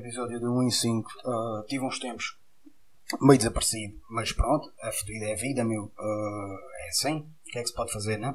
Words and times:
episódio 0.00 0.40
do 0.40 0.52
1 0.58 0.62
em 0.64 0.70
5. 0.70 1.10
Uh, 1.24 1.66
tive 1.66 1.84
uns 1.84 1.98
tempos 1.98 2.36
meio 3.20 3.38
desaparecido, 3.38 4.00
mas 4.08 4.32
pronto, 4.32 4.72
a 4.82 4.92
fedida 4.92 5.26
é 5.26 5.32
a 5.32 5.36
vida, 5.36 5.64
meu. 5.64 5.84
Uh, 5.84 6.58
é 6.84 6.88
assim, 6.88 7.18
o 7.18 7.50
que 7.50 7.58
é 7.58 7.62
que 7.62 7.68
se 7.68 7.74
pode 7.74 7.92
fazer, 7.92 8.18
né? 8.18 8.34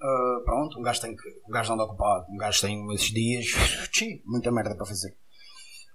Uh, 0.00 0.44
pronto, 0.44 0.78
um 0.78 0.82
gajo 0.82 1.00
tem 1.00 1.14
que. 1.14 1.28
Um 1.46 1.50
gajo 1.50 1.72
anda 1.72 1.84
ocupado, 1.84 2.26
um 2.30 2.36
gajo 2.36 2.60
tem 2.60 2.92
esses 2.92 3.10
dias. 3.10 3.46
Muita 4.26 4.50
merda 4.50 4.74
para 4.76 4.86
fazer. 4.86 5.16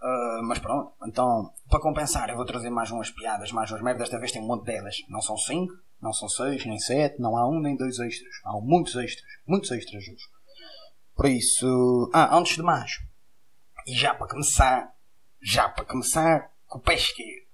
Uh, 0.02 0.44
mas 0.44 0.60
pronto, 0.60 0.94
então, 1.08 1.52
para 1.70 1.82
compensar, 1.82 2.30
eu 2.30 2.36
vou 2.36 2.46
trazer 2.46 2.70
mais 2.70 2.92
umas 2.92 3.10
piadas, 3.10 3.52
mais 3.52 3.72
umas 3.72 3.82
merdas. 3.82 4.04
Desta 4.04 4.20
vez 4.20 4.32
tem 4.32 4.42
um 4.42 4.48
monte 4.48 4.66
delas. 4.66 4.96
Não 5.10 5.22
são 5.22 5.36
5, 5.36 5.74
não 6.02 6.14
são 6.14 6.30
6, 6.30 6.66
nem 6.66 6.80
7, 6.80 7.20
não 7.20 7.36
há 7.36 7.50
um 7.50 7.60
nem 7.60 7.76
dois 7.76 8.00
extras. 8.00 8.36
Há 8.46 8.54
muitos 8.62 8.96
extras, 8.96 9.26
muitos 9.46 9.72
extras, 9.72 10.06
juro. 10.06 10.18
Por 11.16 11.26
isso, 11.26 12.12
ah, 12.14 12.38
antes 12.38 12.56
de 12.56 12.62
mais, 12.62 12.92
e 13.88 13.96
já 13.96 14.14
para 14.14 14.28
começar, 14.28 14.94
já 15.42 15.70
para 15.70 15.86
começar, 15.86 16.52
com 16.66 16.78
o 16.78 16.82
pé 16.82 16.96
esquerdo, 16.96 17.48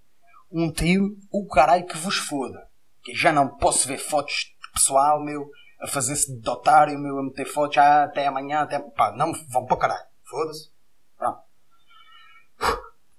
um 0.52 0.72
tio, 0.72 1.16
o 1.32 1.48
caralho 1.48 1.86
que 1.86 1.96
vos 1.96 2.18
foda. 2.18 2.68
Que 3.04 3.14
já 3.14 3.32
não 3.32 3.56
posso 3.58 3.88
ver 3.88 4.00
fotos 4.00 4.34
de 4.34 4.72
pessoal, 4.72 5.24
meu, 5.24 5.48
a 5.80 5.88
fazer-se 5.88 6.36
de 6.40 6.50
otário, 6.50 6.98
meu, 6.98 7.20
a 7.20 7.24
meter 7.24 7.46
fotos, 7.46 7.78
ah, 7.78 8.06
até 8.06 8.26
amanhã, 8.26 8.62
até. 8.62 8.80
pá, 8.80 9.12
não 9.12 9.32
vão 9.50 9.66
para 9.66 9.76
o 9.76 9.80
caralho, 9.80 10.08
foda-se. 10.24 10.72
Pronto. 11.18 11.44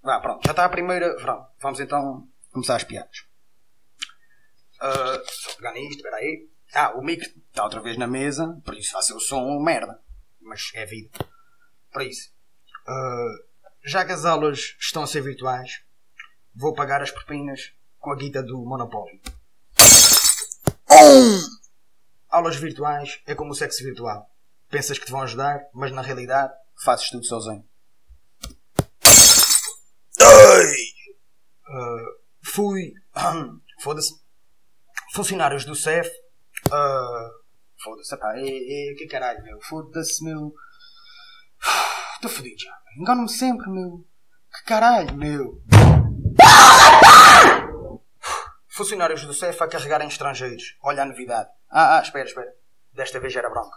Vá, 0.03 0.21
pronto, 0.21 0.45
já 0.45 0.51
está 0.51 0.65
a 0.65 0.69
primeira. 0.69 1.15
Pronto, 1.17 1.49
vamos 1.61 1.79
então 1.79 2.27
começar 2.51 2.77
as 2.77 2.85
piadas. 2.85 3.27
Uh, 4.83 5.23
só 5.25 5.57
pegar 5.57 5.73
nisto, 5.73 5.97
espera 5.97 6.17
aí. 6.17 6.49
Ah, 6.75 6.93
o 6.97 7.03
micro 7.03 7.29
está 7.29 7.63
outra 7.63 7.81
vez 7.81 7.97
na 7.97 8.09
mesa, 8.09 8.61
por 8.65 8.75
isso 8.75 8.93
vai 8.93 9.03
ser 9.03 9.15
o 9.15 9.21
som 9.21 9.61
merda. 9.61 10.03
Mas 10.41 10.73
é 10.75 10.85
vida. 10.85 11.11
Por 11.93 12.03
isso. 12.03 12.34
Uh, 12.87 13.45
já 13.85 14.05
que 14.05 14.13
as 14.13 14.25
aulas 14.25 14.77
estão 14.81 15.03
a 15.03 15.07
ser 15.07 15.23
virtuais, 15.23 15.83
vou 16.55 16.75
pagar 16.75 17.03
as 17.03 17.11
propinas 17.11 17.73
com 17.99 18.13
a 18.13 18.17
guita 18.17 18.43
do 18.43 18.65
Monopólio. 18.65 19.21
Aulas 22.29 22.57
virtuais 22.57 23.21
é 23.27 23.35
como 23.35 23.53
o 23.53 23.55
sexo 23.55 23.83
virtual. 23.85 24.29
Pensas 24.69 24.99
que 24.99 25.07
te 25.07 25.13
vão 25.13 25.23
ajudar, 25.23 25.61
mas 25.73 25.93
na 25.93 26.03
realidade 26.03 26.53
fazes 26.85 27.09
tudo 27.11 27.25
sozinho. 27.25 27.65
Uh, 31.75 32.19
fui. 32.43 32.93
Foda-se. 33.81 34.15
Funcionários 35.15 35.65
do 35.65 35.75
CEF. 35.75 36.09
Uh, 36.67 37.45
Foda-se, 37.83 38.17
pá. 38.17 38.35
É, 38.37 38.43
é, 38.43 38.95
que 38.95 39.07
caralho, 39.07 39.43
meu. 39.43 39.61
Foda-se, 39.63 40.25
meu. 40.25 40.55
Estou 42.25 42.39
fodido 42.39 42.59
já. 42.59 42.75
Engano-me 42.97 43.29
sempre, 43.29 43.69
meu. 43.69 44.03
Que 44.51 44.65
caralho, 44.65 45.15
meu. 45.15 45.63
Funcionários 48.67 49.27
do 49.27 49.35
CEF 49.35 49.63
a 49.63 49.69
carregarem 49.69 50.09
estrangeiros. 50.09 50.75
Olha 50.83 51.03
a 51.03 51.05
novidade. 51.05 51.51
Ah, 51.69 51.99
ah, 51.99 52.03
espera, 52.03 52.25
espera. 52.25 52.51
Desta 52.95 53.21
vez 53.21 53.37
era 53.37 53.51
branca. 53.51 53.77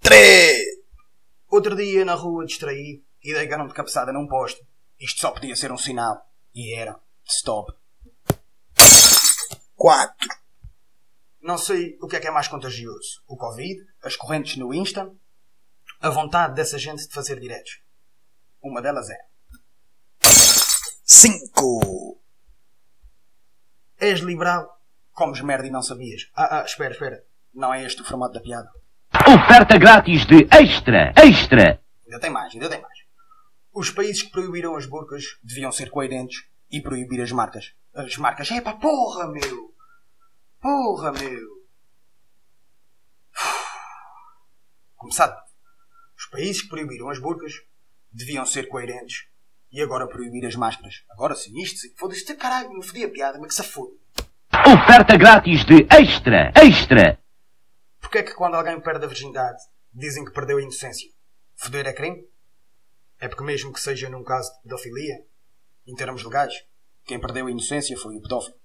3! 0.00 0.58
Outro 1.48 1.76
dia 1.76 2.04
na 2.04 2.14
rua 2.14 2.44
distraí 2.44 3.04
e 3.22 3.32
dei 3.32 3.46
garão 3.46 3.68
de 3.68 3.74
cabeçada 3.74 4.12
num 4.12 4.26
poste. 4.26 4.60
Isto 4.98 5.20
só 5.20 5.30
podia 5.30 5.54
ser 5.54 5.70
um 5.70 5.78
sinal. 5.78 6.28
E 6.52 6.74
era. 6.74 6.98
Stop. 7.24 7.72
4. 9.76 10.28
Não 11.40 11.56
sei 11.56 11.96
o 12.02 12.08
que 12.08 12.16
é 12.16 12.20
que 12.20 12.26
é 12.26 12.32
mais 12.32 12.48
contagioso. 12.48 13.22
O 13.28 13.36
Covid, 13.36 13.80
as 14.02 14.16
correntes 14.16 14.56
no 14.56 14.74
Insta, 14.74 15.14
a 16.04 16.10
vontade 16.10 16.54
dessa 16.54 16.78
gente 16.78 17.08
de 17.08 17.14
fazer 17.14 17.40
diretos. 17.40 17.80
Uma 18.62 18.82
delas 18.82 19.08
é. 19.08 19.16
5. 21.02 22.20
És 23.98 24.20
liberal, 24.20 24.78
comes 25.14 25.40
merda 25.40 25.66
e 25.66 25.70
não 25.70 25.80
sabias. 25.80 26.30
Ah, 26.36 26.60
ah, 26.60 26.64
espera, 26.64 26.92
espera. 26.92 27.24
Não 27.54 27.72
é 27.72 27.82
este 27.84 28.02
o 28.02 28.04
formato 28.04 28.34
da 28.34 28.40
piada. 28.40 28.70
Oferta 29.14 29.78
grátis 29.78 30.26
de 30.26 30.46
extra, 30.50 31.14
extra. 31.16 31.80
Ainda 32.04 32.20
tem 32.20 32.30
mais, 32.30 32.52
ainda 32.52 32.68
tem 32.68 32.82
mais. 32.82 32.98
Os 33.72 33.90
países 33.90 34.24
que 34.24 34.30
proibiram 34.30 34.76
as 34.76 34.84
burcas 34.84 35.38
deviam 35.42 35.72
ser 35.72 35.88
coerentes 35.88 36.44
e 36.70 36.82
proibir 36.82 37.22
as 37.22 37.32
marcas. 37.32 37.72
As 37.94 38.14
marcas, 38.18 38.50
é 38.50 38.60
pá, 38.60 38.74
porra, 38.74 39.26
meu! 39.28 39.74
Porra, 40.60 41.12
meu! 41.12 41.64
Começado. 44.96 45.43
Países 46.34 46.62
que 46.62 46.68
proibiram 46.68 47.08
as 47.10 47.20
burcas 47.20 47.52
deviam 48.10 48.44
ser 48.44 48.66
coerentes 48.66 49.18
e 49.70 49.80
agora 49.80 50.08
proibir 50.08 50.44
as 50.44 50.56
máscaras. 50.56 51.04
Agora 51.08 51.36
sim, 51.36 51.56
isto 51.62 51.78
sim. 51.78 51.94
Foda-se, 51.96 52.34
caralho, 52.34 52.72
não 52.72 52.82
fodi 52.82 53.04
a 53.04 53.08
piada, 53.08 53.38
mas 53.38 53.50
que 53.50 53.54
se 53.54 53.62
foda. 53.62 53.92
Oferta 54.66 55.16
grátis 55.16 55.64
de 55.64 55.86
extra, 55.88 56.52
extra. 56.56 57.20
Porquê 58.00 58.18
é 58.18 58.22
que 58.24 58.34
quando 58.34 58.56
alguém 58.56 58.80
perde 58.80 59.04
a 59.04 59.08
virgindade 59.08 59.62
dizem 59.92 60.24
que 60.24 60.32
perdeu 60.32 60.58
a 60.58 60.62
inocência? 60.62 61.08
Foder 61.54 61.86
é 61.86 61.92
crime? 61.92 62.24
É 63.20 63.28
porque 63.28 63.44
mesmo 63.44 63.72
que 63.72 63.78
seja 63.78 64.10
num 64.10 64.24
caso 64.24 64.52
de 64.54 64.62
pedofilia, 64.62 65.14
em 65.86 65.94
termos 65.94 66.24
legais, 66.24 66.52
quem 67.04 67.20
perdeu 67.20 67.46
a 67.46 67.50
inocência 67.52 67.96
foi 67.96 68.16
o 68.16 68.20
pedófilo. 68.20 68.56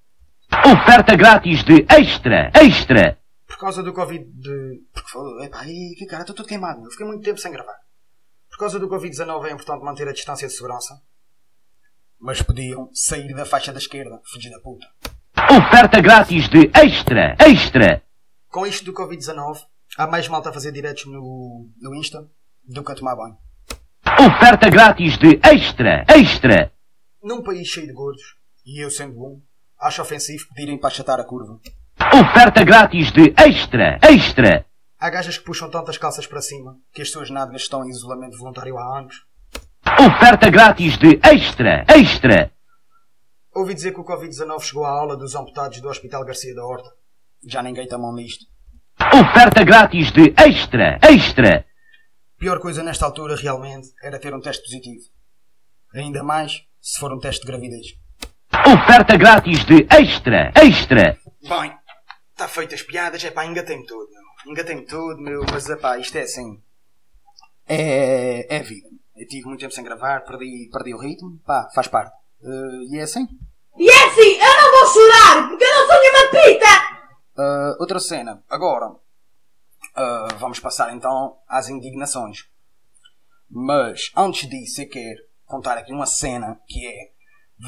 Oferta 0.65 1.15
grátis 1.15 1.63
de 1.63 1.85
extra, 1.87 2.51
extra. 2.55 3.18
Por 3.49 3.57
causa 3.57 3.81
do 3.81 3.91
Covid 3.91 4.25
de... 4.25 4.83
Porque 4.93 5.09
foda 5.09 5.43
epá, 5.43 5.65
que 5.65 6.05
cara, 6.07 6.21
estou 6.21 6.35
todo 6.35 6.47
queimado, 6.47 6.85
eu 6.85 6.91
fiquei 6.91 7.05
muito 7.05 7.23
tempo 7.23 7.39
sem 7.39 7.51
gravar. 7.51 7.77
Por 8.49 8.59
causa 8.59 8.79
do 8.79 8.87
Covid-19 8.87 9.45
é 9.45 9.51
importante 9.51 9.83
manter 9.83 10.07
a 10.07 10.13
distância 10.13 10.47
de 10.47 10.53
segurança. 10.53 11.01
Mas 12.19 12.41
podiam 12.41 12.89
sair 12.93 13.33
da 13.33 13.45
faixa 13.45 13.73
da 13.73 13.79
esquerda, 13.79 14.21
filhos 14.25 14.51
da 14.51 14.59
puta. 14.59 14.87
Oferta 15.57 15.99
grátis 15.99 16.47
de 16.47 16.69
extra, 16.73 17.35
extra. 17.39 18.03
Com 18.49 18.67
isto 18.67 18.85
do 18.85 18.93
Covid-19, 18.93 19.65
há 19.97 20.07
mais 20.07 20.27
malta 20.27 20.49
a 20.49 20.53
fazer 20.53 20.71
diretos 20.71 21.05
no, 21.05 21.69
no 21.81 21.95
Insta 21.95 22.29
do 22.63 22.83
que 22.83 22.91
a 22.91 22.95
tomar 22.95 23.15
banho. 23.15 23.37
Oferta 24.05 24.69
grátis 24.69 25.17
de 25.17 25.39
extra, 25.43 26.05
extra. 26.07 26.71
Num 27.23 27.41
país 27.41 27.67
cheio 27.67 27.87
de 27.87 27.93
gordos, 27.93 28.35
e 28.65 28.83
eu 28.83 28.91
sendo 28.91 29.15
bom, 29.15 29.41
acho 29.79 30.01
ofensivo 30.01 30.45
pedirem 30.53 30.77
para 30.77 30.89
achatar 30.89 31.19
a 31.19 31.23
curva. 31.23 31.59
Oferta 32.13 32.63
grátis 32.63 33.11
de 33.11 33.33
extra, 33.37 33.99
extra. 34.01 34.65
Há 34.99 35.09
gajas 35.11 35.37
que 35.37 35.43
puxam 35.43 35.69
tantas 35.69 35.97
calças 35.97 36.25
para 36.25 36.41
cima 36.41 36.75
que 36.91 37.03
as 37.03 37.11
suas 37.11 37.29
nádegas 37.29 37.61
estão 37.61 37.85
em 37.85 37.89
isolamento 37.89 38.37
voluntário 38.37 38.77
há 38.79 38.97
anos. 38.97 39.25
Oferta 39.85 40.49
grátis 40.49 40.97
de 40.97 41.19
extra, 41.23 41.85
extra. 41.87 42.51
Ouvi 43.53 43.75
dizer 43.75 43.93
que 43.93 43.99
o 43.99 44.03
Covid-19 44.03 44.61
chegou 44.61 44.85
à 44.85 44.89
aula 44.89 45.15
dos 45.15 45.35
amputados 45.35 45.79
do 45.81 45.87
Hospital 45.87 46.25
Garcia 46.25 46.55
da 46.55 46.65
Horta. 46.65 46.89
Já 47.47 47.61
ninguém 47.61 47.83
está 47.83 47.97
mão 47.97 48.13
nisto. 48.13 48.45
Oferta 48.99 49.63
grátis 49.63 50.11
de 50.11 50.33
extra, 50.35 50.99
extra. 51.03 51.65
Pior 52.39 52.59
coisa 52.59 52.81
nesta 52.81 53.05
altura 53.05 53.35
realmente 53.35 53.89
era 54.01 54.19
ter 54.19 54.33
um 54.33 54.41
teste 54.41 54.63
positivo. 54.63 55.03
Ainda 55.93 56.23
mais 56.23 56.63
se 56.81 56.99
for 56.99 57.13
um 57.13 57.19
teste 57.19 57.45
de 57.45 57.51
gravidez. 57.51 57.85
Oferta 58.65 59.15
grátis 59.15 59.63
de 59.63 59.85
extra, 59.89 60.51
extra. 60.55 61.17
Bem, 61.47 61.78
está 62.39 62.47
feito 62.47 62.73
as 62.73 62.81
piadas, 62.81 63.21
é 63.23 63.31
pá, 63.31 63.45
engatei-me 63.45 63.85
todo, 63.85 64.09
meu. 64.09 64.51
Engatei-me 64.53 64.85
todo, 64.85 65.21
meu, 65.21 65.41
mas 65.51 65.69
é 65.69 65.75
pá, 65.75 65.97
isto 65.97 66.17
é 66.17 66.21
assim. 66.21 66.63
É, 67.67 68.55
é 68.55 68.59
vida. 68.63 68.87
Eu 69.17 69.27
tive 69.27 69.45
muito 69.45 69.59
tempo 69.59 69.73
sem 69.73 69.83
gravar, 69.83 70.21
perdi, 70.21 70.69
perdi 70.71 70.93
o 70.93 70.97
ritmo, 70.97 71.37
pá, 71.45 71.69
faz 71.75 71.87
parte. 71.89 72.15
Uh, 72.41 72.93
e 72.93 72.97
é 72.97 73.01
assim. 73.01 73.27
E 73.77 73.89
é 73.89 74.05
assim, 74.05 74.37
eu 74.37 74.61
não 74.61 74.71
vou 74.71 74.93
chorar, 74.93 75.49
porque 75.49 75.63
eu 75.65 75.73
não 75.73 75.85
sou 75.85 75.99
nenhuma 75.99 76.31
pita! 76.31 76.99
Uh, 77.37 77.81
outra 77.81 77.99
cena, 77.99 78.43
agora. 78.49 78.87
Uh, 78.87 80.37
vamos 80.37 80.59
passar 80.61 80.93
então 80.93 81.37
às 81.47 81.67
indignações. 81.67 82.45
Mas 83.49 84.11
antes 84.15 84.49
disso, 84.49 84.81
eu 84.81 84.89
quero 84.89 85.21
contar 85.45 85.77
aqui 85.77 85.91
uma 85.91 86.05
cena 86.05 86.61
que 86.67 86.87
é. 86.87 87.11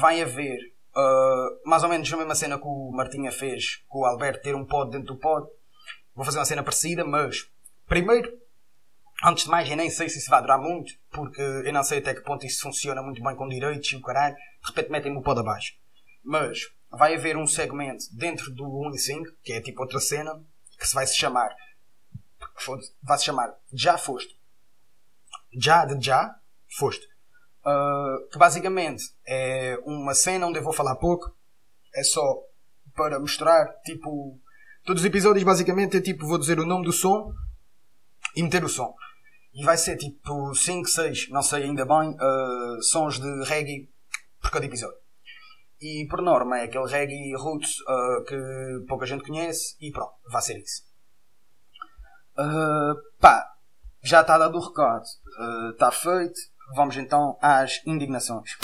Vai 0.00 0.22
haver 0.22 0.58
uh, 0.96 1.68
mais 1.68 1.82
ou 1.82 1.88
menos 1.88 2.12
a 2.12 2.16
mesma 2.16 2.34
cena 2.34 2.58
que 2.58 2.66
o 2.66 2.90
Martinha 2.92 3.32
fez 3.32 3.82
com 3.88 4.00
o 4.00 4.04
Alberto, 4.04 4.42
ter 4.42 4.54
um 4.54 4.64
pod 4.64 4.90
dentro 4.90 5.14
do 5.14 5.20
pod. 5.20 5.46
Vou 6.14 6.24
fazer 6.24 6.38
uma 6.38 6.44
cena 6.44 6.62
parecida, 6.62 7.04
mas 7.04 7.50
primeiro, 7.86 8.30
antes 9.24 9.44
de 9.44 9.50
mais, 9.50 9.68
eu 9.68 9.76
nem 9.76 9.90
sei 9.90 10.08
se 10.08 10.18
isso 10.18 10.30
vai 10.30 10.40
durar 10.40 10.58
muito, 10.58 10.92
porque 11.10 11.40
eu 11.40 11.72
não 11.72 11.82
sei 11.82 11.98
até 11.98 12.14
que 12.14 12.22
ponto 12.22 12.46
isso 12.46 12.62
funciona 12.62 13.02
muito 13.02 13.22
bem 13.22 13.34
com 13.34 13.48
direitos 13.48 13.90
e 13.92 13.96
o 13.96 14.02
caralho. 14.02 14.34
De 14.34 14.68
repente 14.68 14.90
metem-me 14.90 15.18
o 15.18 15.22
pod 15.22 15.40
abaixo. 15.40 15.74
Mas 16.24 16.58
vai 16.90 17.14
haver 17.14 17.36
um 17.36 17.46
segmento 17.46 18.04
dentro 18.12 18.50
do 18.54 18.64
1 18.64 18.90
e 18.94 18.98
5, 18.98 19.30
que 19.42 19.52
é 19.54 19.60
tipo 19.60 19.80
outra 19.80 19.98
cena, 19.98 20.32
que 20.78 20.86
se 20.86 20.94
vai 20.94 21.06
se 21.06 21.16
chamar. 21.16 21.54
Vai 23.02 23.18
se 23.18 23.24
chamar 23.24 23.54
Já 23.72 23.96
Foste. 23.96 24.38
Já 25.52 25.84
de 25.84 26.04
Já 26.04 26.34
Foste. 26.78 27.11
Uh, 27.64 28.28
que 28.28 28.38
basicamente 28.38 29.04
é 29.26 29.78
uma 29.84 30.14
cena 30.14 30.46
onde 30.46 30.58
eu 30.58 30.64
vou 30.64 30.72
falar 30.72 30.96
pouco. 30.96 31.32
É 31.94 32.02
só 32.02 32.22
para 32.94 33.20
mostrar, 33.20 33.66
tipo. 33.84 34.38
Todos 34.84 35.02
os 35.02 35.06
episódios 35.06 35.44
basicamente 35.44 35.96
é 35.96 36.00
tipo, 36.00 36.26
vou 36.26 36.38
dizer 36.38 36.58
o 36.58 36.66
nome 36.66 36.84
do 36.84 36.92
som 36.92 37.32
e 38.34 38.42
meter 38.42 38.64
o 38.64 38.68
som. 38.68 38.94
E 39.54 39.64
vai 39.64 39.76
ser 39.76 39.96
tipo 39.96 40.54
5, 40.54 40.88
6, 40.88 41.28
não 41.28 41.42
sei 41.42 41.64
ainda 41.64 41.84
bem, 41.84 42.10
uh, 42.14 42.82
sons 42.82 43.18
de 43.18 43.44
reggae 43.44 43.88
por 44.40 44.50
cada 44.50 44.64
episódio. 44.64 44.96
E 45.80 46.06
por 46.08 46.22
norma 46.22 46.58
é 46.58 46.64
aquele 46.64 46.86
reggae 46.86 47.34
roots 47.36 47.80
uh, 47.80 48.24
que 48.24 48.86
pouca 48.88 49.04
gente 49.04 49.24
conhece 49.24 49.76
e 49.80 49.90
pronto, 49.90 50.14
vai 50.30 50.40
ser 50.40 50.58
isso. 50.58 50.82
Uh, 52.38 52.94
pá, 53.20 53.46
já 54.02 54.22
está 54.22 54.38
dado 54.38 54.56
o 54.56 54.68
recado, 54.68 55.04
está 55.72 55.92
feito. 55.92 56.40
Vamos 56.74 56.96
então 56.96 57.36
às 57.40 57.84
indignações. 57.86 58.56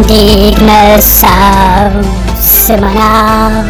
Indignação 0.00 1.28
semanal. 2.36 3.62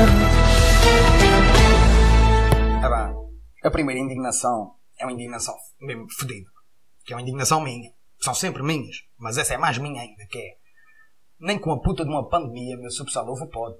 Ah, 2.82 2.88
bem, 2.88 3.16
a 3.64 3.70
primeira 3.70 4.00
indignação 4.00 4.74
é 4.98 5.04
uma 5.04 5.12
indignação 5.12 5.54
mesmo 5.80 6.06
fodida. 6.12 6.48
Que 7.04 7.12
é 7.12 7.16
uma 7.16 7.22
indignação 7.22 7.60
minha. 7.60 7.92
São 8.20 8.34
sempre 8.34 8.62
minhas. 8.62 9.04
Mas 9.18 9.36
essa 9.36 9.54
é 9.54 9.58
mais 9.58 9.78
minha 9.78 10.00
ainda, 10.00 10.26
que 10.26 10.38
é... 10.38 10.56
Nem 11.40 11.58
com 11.58 11.72
a 11.72 11.80
puta 11.80 12.04
de 12.04 12.10
uma 12.10 12.28
pandemia, 12.28 12.76
meu, 12.76 12.90
se 12.90 13.02
o 13.02 13.04
pessoal 13.04 13.28
ouve 13.28 13.48
pode. 13.50 13.78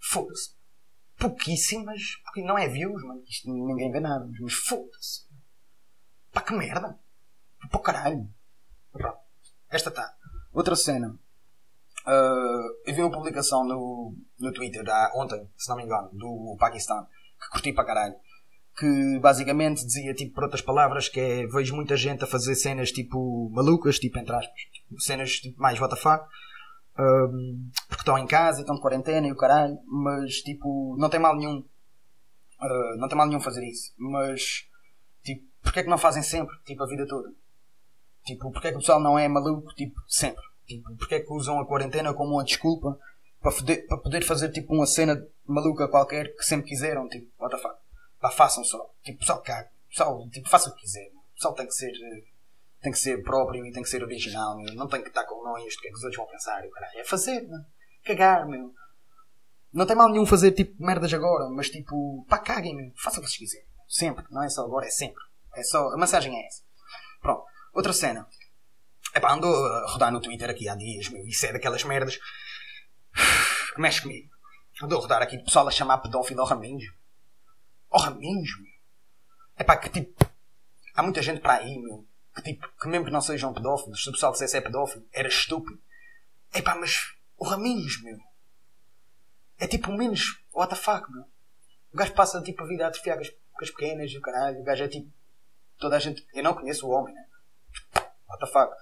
Foda-se. 0.00 0.54
Pouquíssimas, 1.18 2.16
porque 2.24 2.42
não 2.42 2.58
é 2.58 2.68
views, 2.68 3.02
mano. 3.04 3.22
Isto 3.28 3.52
ninguém 3.52 3.90
vê 3.90 4.00
nada. 4.00 4.28
Mas 4.40 4.54
foda-se. 4.54 5.33
Pá, 6.34 6.42
que 6.42 6.52
merda. 6.52 6.98
Pô, 7.70 7.78
caralho. 7.78 8.28
Esta 9.70 9.88
está. 9.88 10.14
Outra 10.52 10.74
cena. 10.74 11.16
Uh, 12.06 12.68
eu 12.86 12.94
vi 12.94 13.00
uma 13.00 13.10
publicação 13.10 13.64
no, 13.64 14.14
no 14.38 14.52
Twitter 14.52 14.84
há, 14.86 15.12
ontem, 15.16 15.48
se 15.56 15.70
não 15.70 15.76
me 15.76 15.84
engano, 15.84 16.10
do 16.12 16.56
Paquistão, 16.58 17.06
que 17.40 17.48
curti 17.50 17.72
para 17.72 17.86
caralho. 17.86 18.14
Que 18.76 19.18
basicamente 19.20 19.86
dizia, 19.86 20.12
tipo, 20.12 20.34
por 20.34 20.44
outras 20.44 20.60
palavras, 20.60 21.08
que 21.08 21.20
é 21.20 21.46
vejo 21.46 21.74
muita 21.74 21.96
gente 21.96 22.24
a 22.24 22.26
fazer 22.26 22.56
cenas 22.56 22.90
tipo 22.90 23.48
malucas, 23.52 23.98
tipo 23.98 24.18
entre 24.18 24.34
aspas, 24.34 24.60
cenas 24.98 25.30
tipo, 25.30 25.60
mais 25.60 25.80
WTF, 25.80 26.02
porque 27.88 28.02
estão 28.02 28.18
em 28.18 28.26
casa 28.26 28.60
estão 28.60 28.74
de 28.74 28.82
quarentena 28.82 29.26
e 29.28 29.32
o 29.32 29.36
caralho, 29.36 29.78
mas 29.86 30.34
tipo, 30.42 30.96
não 30.98 31.08
tem 31.08 31.20
mal 31.20 31.36
nenhum. 31.36 31.58
Uh, 31.58 32.98
não 32.98 33.08
tem 33.08 33.16
mal 33.16 33.28
nenhum 33.28 33.40
fazer 33.40 33.64
isso, 33.64 33.94
mas 33.96 34.66
porque 35.64 35.80
é 35.80 35.82
que 35.82 35.88
não 35.88 35.98
fazem 35.98 36.22
sempre, 36.22 36.54
tipo, 36.64 36.84
a 36.84 36.86
vida 36.86 37.06
toda? 37.08 37.32
Tipo, 38.24 38.52
porque 38.52 38.68
é 38.68 38.70
que 38.70 38.76
o 38.76 38.80
pessoal 38.80 39.00
não 39.00 39.18
é 39.18 39.26
maluco, 39.26 39.74
tipo, 39.74 40.00
sempre? 40.06 40.44
Tipo, 40.66 40.94
porque 40.96 41.16
é 41.16 41.20
que 41.20 41.32
usam 41.32 41.58
a 41.58 41.66
quarentena 41.66 42.14
como 42.14 42.34
uma 42.34 42.44
desculpa 42.44 42.98
para, 43.40 43.52
poder, 43.52 43.86
para 43.86 43.98
poder 43.98 44.24
fazer 44.24 44.50
tipo 44.50 44.74
uma 44.74 44.86
cena 44.86 45.20
maluca 45.46 45.88
qualquer 45.88 46.34
que 46.34 46.42
sempre 46.42 46.68
quiseram? 46.68 47.08
Tipo, 47.08 47.30
what 47.38 47.54
the 47.54 47.60
fuck? 47.60 47.74
Pá, 48.20 48.30
façam 48.30 48.64
só. 48.64 48.90
Tipo, 49.02 49.18
pessoal 49.18 49.42
caga. 49.42 49.70
Pessoal, 49.88 50.28
tipo, 50.30 50.48
faça 50.48 50.70
o 50.70 50.74
que 50.74 50.82
quiser. 50.82 51.08
O 51.08 51.34
pessoal 51.34 51.54
tem 51.54 51.66
que 51.66 51.74
ser, 51.74 51.92
tem 52.80 52.92
que 52.92 52.98
ser 52.98 53.22
próprio 53.22 53.66
e 53.66 53.72
tem 53.72 53.82
que 53.82 53.88
ser 53.88 54.02
original, 54.02 54.56
meu. 54.56 54.74
Não 54.74 54.88
tem 54.88 55.02
que 55.02 55.08
estar 55.08 55.24
com 55.24 55.42
nós, 55.44 55.62
o 55.62 55.80
que 55.80 55.88
é 55.88 55.90
que 55.90 55.96
os 55.96 56.04
outros 56.04 56.16
vão 56.16 56.26
pensar. 56.26 56.62
Caralho. 56.70 56.98
É 56.98 57.04
fazer, 57.04 57.42
meu. 57.42 57.60
Cagar, 58.04 58.46
meu. 58.48 58.72
Não 59.72 59.86
tem 59.86 59.96
mal 59.96 60.08
nenhum 60.08 60.24
fazer 60.24 60.52
tipo 60.52 60.82
merdas 60.82 61.12
agora, 61.12 61.50
mas 61.50 61.68
tipo, 61.68 62.24
pá, 62.28 62.38
caguem, 62.38 62.76
meu. 62.76 62.92
Façam 62.96 63.20
o 63.20 63.24
que 63.24 63.30
vocês 63.30 63.38
quiserem. 63.38 63.66
Sempre. 63.86 64.24
Não 64.30 64.42
é 64.42 64.48
só 64.48 64.64
agora, 64.64 64.86
é 64.86 64.90
sempre. 64.90 65.22
É 65.56 65.62
só, 65.62 65.88
a 65.88 65.96
mensagem 65.96 66.34
é 66.36 66.46
essa. 66.46 66.62
Pronto. 67.20 67.44
Outra 67.72 67.92
cena. 67.92 68.26
Epá, 69.14 69.32
andou 69.32 69.54
a 69.54 69.90
rodar 69.90 70.12
no 70.12 70.20
Twitter 70.20 70.50
aqui 70.50 70.68
há 70.68 70.74
dias, 70.74 71.08
meu. 71.08 71.24
Isso 71.26 71.46
é 71.46 71.52
daquelas 71.52 71.84
merdas 71.84 72.18
mexe 73.78 74.02
comigo. 74.02 74.28
Andou 74.82 74.98
a 74.98 75.02
rodar 75.02 75.22
aqui 75.22 75.36
de 75.36 75.44
pessoal 75.44 75.68
a 75.68 75.70
chamar 75.70 75.98
pedófilo 75.98 76.40
ao 76.40 76.46
Raminhos. 76.46 76.84
Ao 77.90 78.00
Raminhos, 78.00 78.50
meu. 78.60 78.72
Epá, 79.58 79.76
que 79.76 79.88
tipo. 79.88 80.24
Há 80.94 81.02
muita 81.02 81.22
gente 81.22 81.40
para 81.40 81.54
aí, 81.54 81.78
meu. 81.78 82.06
Que 82.34 82.42
tipo, 82.42 82.68
que 82.80 82.88
mesmo 82.88 83.06
que 83.06 83.12
não 83.12 83.20
sejam 83.20 83.54
pedófilos, 83.54 84.02
se 84.02 84.08
o 84.08 84.12
pessoal 84.12 84.32
dissesse 84.32 84.56
é 84.56 84.60
pedófilo, 84.60 85.06
era 85.12 85.28
estúpido. 85.28 85.80
Epá, 86.52 86.74
mas 86.74 87.14
o 87.36 87.44
Raminhos, 87.44 88.02
meu. 88.02 88.18
É 89.58 89.66
tipo 89.66 89.92
menos. 89.92 90.42
What 90.52 90.74
the 90.74 90.80
fuck, 90.80 91.10
meu. 91.12 91.24
O 91.92 91.96
gajo 91.96 92.12
passa 92.14 92.42
tipo 92.42 92.64
a 92.64 92.66
vida 92.66 92.86
a 92.86 92.90
com 92.90 93.10
as, 93.10 93.28
com 93.28 93.62
as 93.62 93.70
pequenas 93.70 94.10
e 94.10 94.18
o 94.18 94.20
caralho. 94.20 94.60
O 94.60 94.64
gajo 94.64 94.82
é 94.82 94.88
tipo. 94.88 95.12
Toda 95.78 95.96
a 95.96 95.98
gente. 95.98 96.26
Eu 96.34 96.42
não 96.42 96.54
conheço 96.54 96.86
o 96.86 96.90
homem, 96.90 97.14
né? 97.14 97.24
what 98.34 98.40
the 98.40 98.46
fuck. 98.46 98.72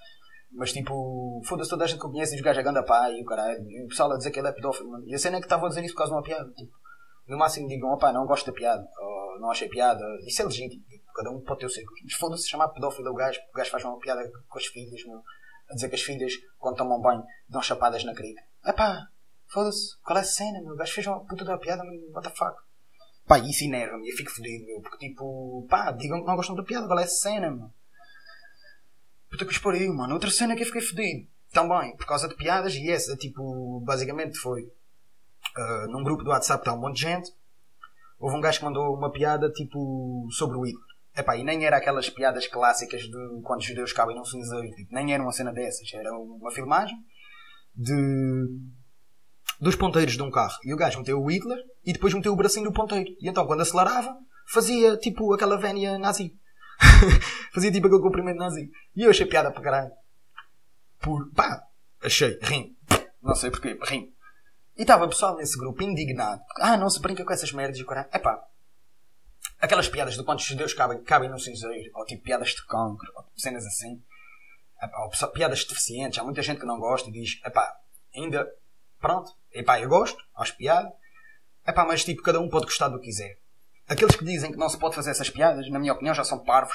Mas 0.54 0.72
tipo, 0.72 1.40
foda-se 1.46 1.70
toda 1.70 1.84
a 1.84 1.86
gente 1.86 1.98
que 1.98 2.06
eu 2.06 2.10
conheço 2.10 2.34
e 2.34 2.36
os 2.36 2.42
gajos 2.42 2.60
a 2.60 2.62
ganda 2.62 2.84
pai 2.84 3.14
e 3.14 3.22
o 3.22 3.24
caralho. 3.24 3.58
E 3.70 3.84
o 3.84 3.88
pessoal 3.88 4.12
a 4.12 4.16
dizer 4.16 4.30
que 4.30 4.38
ele 4.38 4.48
é 4.48 4.52
pedófilo, 4.52 4.90
mano. 4.90 5.04
E 5.06 5.14
a 5.14 5.18
cena 5.18 5.36
é 5.36 5.40
que 5.40 5.46
estavam 5.46 5.66
a 5.66 5.68
dizer 5.68 5.84
isso 5.84 5.94
por 5.94 5.98
causa 5.98 6.12
de 6.12 6.16
uma 6.16 6.22
piada. 6.22 6.50
Tipo, 6.52 6.72
no 7.26 7.38
máximo 7.38 7.68
digam, 7.68 7.90
opá, 7.90 8.12
não 8.12 8.26
gosto 8.26 8.46
da 8.46 8.52
piada. 8.52 8.86
Ou 8.98 9.40
não 9.40 9.50
achei 9.50 9.68
piada. 9.68 10.04
Isso 10.26 10.42
é 10.42 10.44
legítimo. 10.44 10.84
Tipo, 10.84 11.04
cada 11.14 11.30
um 11.30 11.40
pode 11.40 11.60
ter 11.60 11.66
o 11.66 11.70
seu. 11.70 11.82
Mas 12.04 12.14
foda-se 12.14 12.48
chamar 12.48 12.68
pedófilo 12.68 13.08
ao 13.08 13.14
gajo, 13.14 13.40
porque 13.40 13.52
o 13.52 13.58
gajo 13.58 13.70
faz 13.70 13.84
uma 13.84 13.98
piada 13.98 14.22
com 14.46 14.58
as 14.58 14.66
filhas, 14.66 15.04
meu. 15.06 15.22
A 15.70 15.74
dizer 15.74 15.88
que 15.88 15.94
as 15.94 16.02
filhas, 16.02 16.34
quando 16.58 16.76
tomam 16.76 17.00
banho, 17.00 17.24
dão 17.48 17.62
chapadas 17.62 18.04
na 18.04 18.14
crica. 18.14 18.42
Epá, 18.66 19.06
foda-se, 19.48 19.98
qual 20.02 20.18
é 20.18 20.20
a 20.20 20.24
cena, 20.24 20.60
meu? 20.60 20.74
O 20.74 20.76
gajo 20.76 20.92
fez 20.92 21.06
uma 21.06 21.24
puta 21.24 21.44
da 21.44 21.56
piada, 21.56 21.82
meu. 21.82 22.10
What 22.12 22.28
the 22.28 22.34
fuck? 22.34 22.56
Pá, 23.26 23.38
isso 23.38 23.64
enerva-me, 23.64 24.08
eu 24.08 24.16
fico 24.16 24.30
fodido, 24.30 24.66
meu. 24.66 24.80
Porque 24.80 25.08
tipo, 25.08 25.66
pá, 25.68 25.90
digam 25.92 26.20
que 26.20 26.26
não 26.26 26.36
gostam 26.36 26.56
da 26.56 26.62
piada, 26.62 26.86
qual 26.86 26.98
é 26.98 27.04
a 27.04 27.08
cena, 27.08 27.50
meu? 27.50 27.70
Puta 29.30 29.46
que 29.46 29.52
os 29.52 29.58
pariu, 29.58 29.94
mano. 29.94 30.14
Outra 30.14 30.30
cena 30.30 30.54
que 30.54 30.62
eu 30.62 30.66
fiquei 30.66 30.82
fodido. 30.82 31.26
Também, 31.52 31.96
por 31.96 32.06
causa 32.06 32.28
de 32.28 32.34
piadas, 32.34 32.74
e 32.74 32.90
essa, 32.90 33.16
tipo, 33.16 33.80
basicamente 33.80 34.38
foi. 34.38 34.62
Uh, 34.62 35.90
num 35.90 36.02
grupo 36.02 36.22
do 36.22 36.30
WhatsApp 36.30 36.60
está 36.60 36.72
um 36.72 36.80
monte 36.80 36.96
de 36.96 37.02
gente. 37.02 37.30
Houve 38.18 38.36
um 38.36 38.40
gajo 38.40 38.58
que 38.58 38.64
mandou 38.64 38.94
uma 38.94 39.10
piada, 39.10 39.50
tipo, 39.50 40.28
sobre 40.30 40.56
o 40.56 40.64
Hitler. 40.64 40.92
Epá, 41.14 41.36
e 41.36 41.44
nem 41.44 41.64
era 41.64 41.76
aquelas 41.76 42.08
piadas 42.08 42.46
clássicas 42.46 43.02
de 43.02 43.40
quando 43.42 43.60
os 43.60 43.66
judeus 43.66 43.92
cabem 43.92 44.16
num 44.16 44.24
cinzeiro. 44.24 44.74
Tipo, 44.74 44.94
nem 44.94 45.12
era 45.12 45.22
uma 45.22 45.32
cena 45.32 45.52
dessas. 45.52 45.92
Era 45.92 46.12
uma 46.16 46.50
filmagem 46.50 46.96
de. 47.74 48.46
Dos 49.62 49.76
ponteiros 49.76 50.14
de 50.14 50.22
um 50.22 50.30
carro. 50.30 50.58
E 50.64 50.74
o 50.74 50.76
gajo 50.76 50.98
meteu 50.98 51.22
o 51.22 51.30
Hitler 51.30 51.58
e 51.84 51.92
depois 51.92 52.12
meteu 52.12 52.32
o 52.32 52.36
bracinho 52.36 52.64
do 52.64 52.72
ponteiro. 52.72 53.08
E 53.20 53.28
então, 53.28 53.46
quando 53.46 53.60
acelerava, 53.60 54.12
fazia, 54.48 54.96
tipo, 54.96 55.32
aquela 55.32 55.56
vénia 55.56 55.96
nazi. 55.98 56.36
Fazia 57.54 57.70
tipo 57.70 57.86
aquele 57.86 58.02
comprimento 58.02 58.38
nazi. 58.38 58.68
E 58.96 59.02
eu 59.04 59.10
achei 59.10 59.24
piada 59.24 59.52
para 59.52 59.62
caralho. 59.62 59.92
Por, 61.00 61.30
pá, 61.32 61.62
achei, 62.02 62.38
rim. 62.42 62.76
Não 63.22 63.36
sei 63.36 63.50
porquê, 63.52 63.78
rim. 63.84 64.12
E 64.76 64.82
estava 64.82 65.06
pessoal 65.06 65.36
nesse 65.36 65.56
grupo 65.56 65.82
indignado. 65.84 66.42
Ah, 66.56 66.76
não 66.76 66.90
se 66.90 67.00
brinca 67.00 67.24
com 67.24 67.32
essas 67.32 67.52
merdas 67.52 67.78
e 67.78 67.82
o 67.82 67.86
caralho. 67.86 68.08
É 68.10 68.18
pá. 68.18 68.42
Aquelas 69.60 69.88
piadas 69.88 70.14
de 70.16 70.24
quantos 70.24 70.44
judeus 70.44 70.74
cabem, 70.74 71.04
cabem 71.04 71.30
no 71.30 71.38
cinzeiro. 71.38 71.88
Ou 71.94 72.04
tipo 72.04 72.24
piadas 72.24 72.48
de 72.48 72.66
cancro. 72.66 73.12
Ou 73.14 73.24
cenas 73.36 73.64
assim. 73.64 74.02
Epá, 74.82 74.98
ou 75.04 75.30
piadas 75.30 75.64
deficientes. 75.64 76.18
Há 76.18 76.24
muita 76.24 76.42
gente 76.42 76.58
que 76.58 76.66
não 76.66 76.80
gosta 76.80 77.08
e 77.10 77.12
diz, 77.12 77.38
é 77.44 77.50
pá, 77.50 77.76
ainda, 78.16 78.48
pronto. 79.02 79.30
Epá, 79.52 79.78
eu 79.80 79.88
gosto, 79.88 80.16
acho 80.36 80.56
piada. 80.56 80.90
Epá, 81.66 81.84
mas 81.84 82.04
tipo, 82.04 82.22
cada 82.22 82.40
um 82.40 82.48
pode 82.48 82.64
gostar 82.64 82.88
do 82.88 82.98
que 82.98 83.06
quiser. 83.06 83.36
Aqueles 83.86 84.16
que 84.16 84.24
dizem 84.24 84.50
que 84.50 84.56
não 84.56 84.68
se 84.68 84.78
pode 84.78 84.94
fazer 84.94 85.10
essas 85.10 85.28
piadas, 85.28 85.68
na 85.68 85.78
minha 85.78 85.92
opinião, 85.92 86.14
já 86.14 86.24
são 86.24 86.42
parvos. 86.42 86.74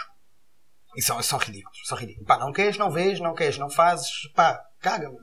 E 0.96 1.02
são, 1.02 1.22
são 1.24 1.40
ridículos, 1.40 1.80
são 1.86 1.98
ridículos. 1.98 2.28
Pá, 2.28 2.38
não 2.38 2.52
queres, 2.52 2.78
não 2.78 2.92
vês, 2.92 3.20
não 3.20 3.34
queres, 3.34 3.58
não 3.58 3.70
fazes, 3.70 4.10
pá, 4.36 4.62
caga-me. 4.80 5.18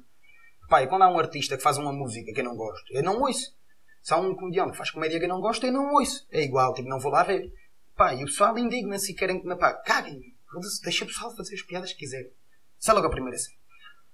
Pá, 0.69 0.83
e 0.83 0.87
quando 0.87 1.03
há 1.03 1.09
um 1.09 1.19
artista 1.19 1.57
que 1.57 1.63
faz 1.63 1.79
uma 1.79 1.93
música 1.93 2.33
que 2.33 2.41
eu 2.41 2.45
não 2.45 2.57
gosto, 2.57 2.93
eu 2.93 3.03
não 3.03 3.21
ouço. 3.21 3.55
Se 4.03 4.13
há 4.13 4.17
um 4.17 4.35
comediante 4.35 4.73
que 4.73 4.79
faz 4.79 4.91
comédia 4.91 5.19
que 5.19 5.25
eu 5.25 5.29
não 5.29 5.41
gosto, 5.41 5.65
eu 5.65 5.73
não 5.73 5.93
ouço. 5.95 6.27
É 6.31 6.43
igual, 6.43 6.75
tipo, 6.75 6.89
não 6.89 6.99
vou 6.99 7.13
lá 7.13 7.23
ver. 7.23 7.53
Pá, 7.97 8.15
e 8.15 8.23
o 8.23 8.27
pessoal 8.27 8.57
indigna-se 8.59 9.13
e 9.13 9.15
querem 9.15 9.41
que, 9.41 9.57
pá, 9.57 9.75
caguem-me. 9.75 10.35
Deixa 10.83 11.05
o 11.05 11.09
pessoal 11.09 11.35
fazer 11.35 11.55
as 11.55 11.63
piadas 11.63 11.93
que 11.93 11.99
quiser. 11.99 12.31
Isso 12.79 12.91
é 12.91 12.95
logo 12.95 13.07
a 13.07 13.11
primeira 13.11 13.39
cena. 13.39 13.57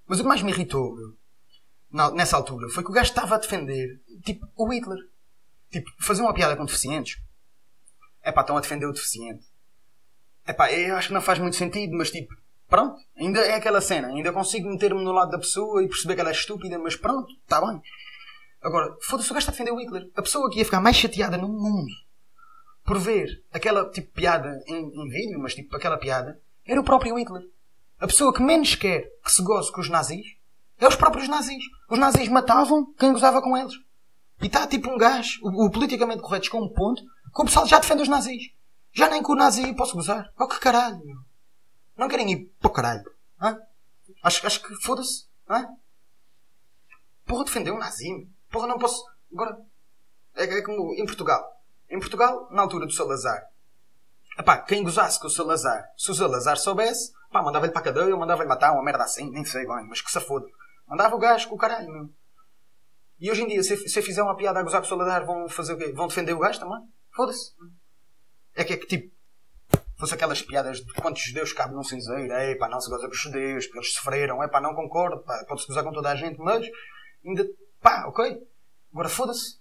Mas 0.07 0.19
o 0.19 0.23
que 0.23 0.29
mais 0.29 0.43
me 0.43 0.51
irritou, 0.51 0.95
meu, 0.95 1.17
nessa 1.91 2.37
altura, 2.37 2.69
foi 2.69 2.85
que 2.85 2.91
o 2.91 2.95
gajo 2.95 3.11
estava 3.11 3.35
a 3.35 3.39
defender, 3.39 4.01
tipo, 4.25 4.47
o 4.57 4.73
Hitler. 4.73 4.99
Tipo, 5.71 5.91
fazer 6.01 6.23
uma 6.23 6.35
piada 6.35 6.57
com 6.57 6.65
deficientes 6.65 7.21
é 8.23 8.31
pá, 8.31 8.43
estão 8.43 8.57
a 8.57 8.61
defender 8.61 8.87
o 8.87 8.93
deficiente. 8.93 9.47
É 10.47 10.53
pá, 10.53 10.71
eu 10.73 10.97
acho 10.97 11.09
que 11.09 11.15
não 11.15 11.21
faz 11.21 11.39
muito 11.39 11.57
sentido, 11.57 11.97
mas 11.97 12.11
tipo, 12.11 12.35
pronto, 12.69 12.97
ainda 13.17 13.41
é 13.41 13.55
aquela 13.55 13.81
cena, 13.81 14.09
ainda 14.09 14.33
consigo 14.33 14.69
meter-me 14.69 15.03
no 15.03 15.13
lado 15.13 15.31
da 15.31 15.39
pessoa 15.39 15.83
e 15.83 15.89
perceber 15.89 16.15
que 16.15 16.21
ela 16.21 16.31
é 16.31 16.33
estúpida, 16.33 16.79
mas 16.79 16.97
pronto, 16.97 17.33
está 17.43 17.65
bem. 17.65 17.81
Agora, 18.63 18.95
foda-se, 19.03 19.31
o 19.31 19.35
gajo 19.35 19.49
está 19.49 19.53
a 19.53 19.55
defender 19.55 19.73
o 19.73 19.81
Hitler. 19.81 20.11
A 20.15 20.23
pessoa 20.23 20.51
que 20.51 20.59
ia 20.59 20.65
ficar 20.65 20.81
mais 20.81 20.97
chateada 20.97 21.39
no 21.39 21.49
mundo 21.49 21.93
por 22.85 22.99
ver 22.99 23.43
aquela 23.53 23.89
tipo 23.91 24.13
piada 24.13 24.63
em, 24.67 24.77
em 24.77 25.09
vídeo, 25.09 25.39
mas 25.39 25.55
tipo 25.55 25.75
aquela 25.77 25.97
piada, 25.97 26.41
era 26.67 26.81
o 26.81 26.85
próprio 26.85 27.17
Hitler. 27.17 27.43
A 27.99 28.07
pessoa 28.07 28.35
que 28.35 28.43
menos 28.43 28.75
quer 28.75 29.09
que 29.25 29.33
se 29.33 29.43
goze 29.43 29.73
com 29.73 29.81
os 29.81 29.89
nazis 29.89 30.27
é 30.81 30.89
os 30.89 30.97
próprios 30.97 31.29
nazis. 31.29 31.63
Os 31.91 31.99
nazis 31.99 32.29
matavam 32.29 32.93
quem 32.95 33.13
gozava 33.13 33.43
com 33.43 33.57
eles. 33.57 33.75
E 34.41 34.47
está 34.47 34.67
tipo 34.67 34.91
um 34.91 34.97
gajo, 34.97 35.39
o, 35.43 35.67
o 35.67 35.71
politicamente 35.71 36.23
correto, 36.23 36.57
a 36.57 36.61
um 36.61 36.73
ponto 36.73 37.03
que 37.03 37.43
o 37.43 37.45
pessoal 37.45 37.67
já 37.67 37.79
defende 37.79 38.03
os 38.03 38.09
nazis. 38.09 38.43
Já 38.93 39.09
nem 39.09 39.23
com 39.23 39.33
o 39.33 39.37
nazi 39.37 39.75
posso 39.75 39.95
gozar. 39.95 40.33
Oh, 40.39 40.49
que 40.49 40.59
caralho. 40.59 41.01
Não 41.97 42.09
querem 42.09 42.33
ir 42.33 42.51
para 42.59 42.69
o 42.69 42.73
caralho. 42.73 43.05
Hã? 43.41 43.59
Acho, 44.23 44.47
acho 44.47 44.63
que 44.63 44.75
foda-se. 44.83 45.27
Hã? 45.49 45.67
Porra, 47.27 47.45
defender 47.45 47.71
um 47.71 47.79
nazi. 47.79 48.09
Porra, 48.51 48.67
não 48.67 48.79
posso. 48.79 49.05
Agora. 49.33 49.57
É, 50.35 50.45
é 50.45 50.63
como 50.63 50.95
em 50.95 51.05
Portugal. 51.05 51.45
Em 51.89 51.99
Portugal, 51.99 52.49
na 52.51 52.63
altura 52.63 52.87
do 52.87 52.93
Salazar, 52.93 53.51
Epá, 54.39 54.57
quem 54.59 54.83
gozasse 54.83 55.21
com 55.21 55.27
o 55.27 55.31
Salazar, 55.31 55.85
se 55.99 56.11
o 56.11 56.15
Salazar 56.15 56.57
soubesse, 56.57 57.13
pá, 57.31 57.43
mandava-lhe 57.43 57.73
para 57.73 57.83
a 57.83 57.85
cadeia, 57.85 58.17
mandava-lhe 58.17 58.49
matar, 58.49 58.73
uma 58.73 58.83
merda 58.83 59.05
assim, 59.05 59.31
nem 59.31 59.45
sei 59.45 59.67
bem, 59.67 59.87
mas 59.87 60.01
que 60.01 60.11
se 60.11 60.21
foda. 60.21 60.47
Mandava 60.91 61.15
o 61.15 61.19
gajo 61.21 61.49
com 61.49 61.55
o 61.55 61.59
caralho, 61.59 61.89
meu. 61.89 62.11
E 63.21 63.31
hoje 63.31 63.43
em 63.43 63.47
dia, 63.47 63.63
se, 63.63 63.77
se 63.77 64.03
fizer 64.03 64.23
uma 64.25 64.37
piada 64.37 64.59
a 64.59 64.63
gozar 64.63 64.81
com 64.81 64.87
o 64.87 64.89
Salazar, 64.89 65.25
vão 65.25 65.49
fazer 65.49 65.75
o 65.75 65.79
quê? 65.79 65.93
Vão 65.93 66.09
defender 66.09 66.33
o 66.33 66.39
gajo 66.41 66.59
também? 66.59 66.81
Foda-se. 67.15 67.53
É 68.57 68.65
que 68.65 68.73
é 68.73 68.77
que 68.77 68.87
tipo, 68.87 69.15
fosse 69.97 70.15
aquelas 70.15 70.43
piadas 70.43 70.79
de 70.79 70.93
quantos 70.95 71.23
judeus 71.23 71.53
cabem 71.53 71.77
num 71.77 71.85
cinzeiro, 71.85 72.33
é 72.33 72.57
pá, 72.57 72.69
não 72.69 72.81
se 72.81 72.91
goza 72.91 73.07
com 73.07 73.13
os 73.13 73.21
judeus, 73.21 73.67
porque 73.67 73.79
eles 73.79 73.93
sofreram, 73.93 74.43
é 74.43 74.49
pá, 74.49 74.61
não 74.61 74.75
concordo, 74.75 75.23
pode-se 75.47 75.69
gozar 75.69 75.85
com 75.85 75.93
toda 75.93 76.11
a 76.11 76.17
gente, 76.17 76.39
mas 76.39 76.67
ainda, 77.25 77.47
pá, 77.81 78.07
ok. 78.09 78.43
Agora 78.93 79.09
foda-se, 79.09 79.61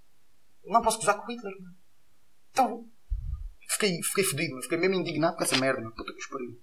não 0.65 0.81
posso 0.81 0.97
gozar 0.97 1.15
com 1.15 1.31
Hitler. 1.31 1.53
Então, 2.49 2.89
fiquei, 3.67 4.01
fiquei 4.01 4.23
fedido, 4.23 4.59
fiquei 4.63 4.79
mesmo 4.79 4.95
indignado 4.95 5.37
com 5.37 5.43
essa 5.43 5.57
merda, 5.57 5.91
puta 5.91 6.11
que 6.11 6.19
os 6.19 6.27
pariu. 6.27 6.59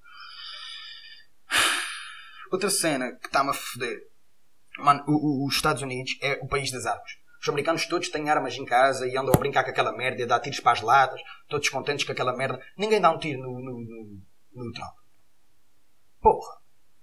Outra 2.51 2.71
cena 2.71 3.13
que 3.13 3.27
está-me 3.27 3.51
a 3.51 3.53
foder. 3.53 4.16
Mano, 4.79 5.03
o- 5.07 5.45
o- 5.45 5.47
os 5.47 5.55
Estados 5.57 5.83
Unidos 5.83 6.17
é 6.23 6.39
o 6.43 6.47
país 6.49 6.71
das 6.71 6.87
armas. 6.87 7.11
Os 7.41 7.49
americanos 7.49 7.87
todos 7.87 8.09
têm 8.09 8.29
armas 8.29 8.55
em 8.57 8.65
casa 8.65 9.07
e 9.07 9.17
andam 9.17 9.33
a 9.35 9.39
brincar 9.39 9.63
com 9.65 9.71
aquela 9.71 9.93
merda 9.97 10.21
e 10.21 10.25
a 10.25 10.27
dar 10.27 10.41
tiros 10.41 10.59
para 10.61 10.73
as 10.73 10.81
latas, 10.81 11.21
todos 11.49 11.69
contentes 11.69 12.05
com 12.05 12.13
aquela 12.13 12.37
merda. 12.37 12.61
Ninguém 12.77 13.01
dá 13.01 13.11
um 13.11 13.19
tiro 13.19 13.41
no, 13.41 13.53
no, 13.61 13.81
no, 13.81 14.65
no 14.65 14.73
Trump. 14.73 14.95
Porra. 16.21 16.57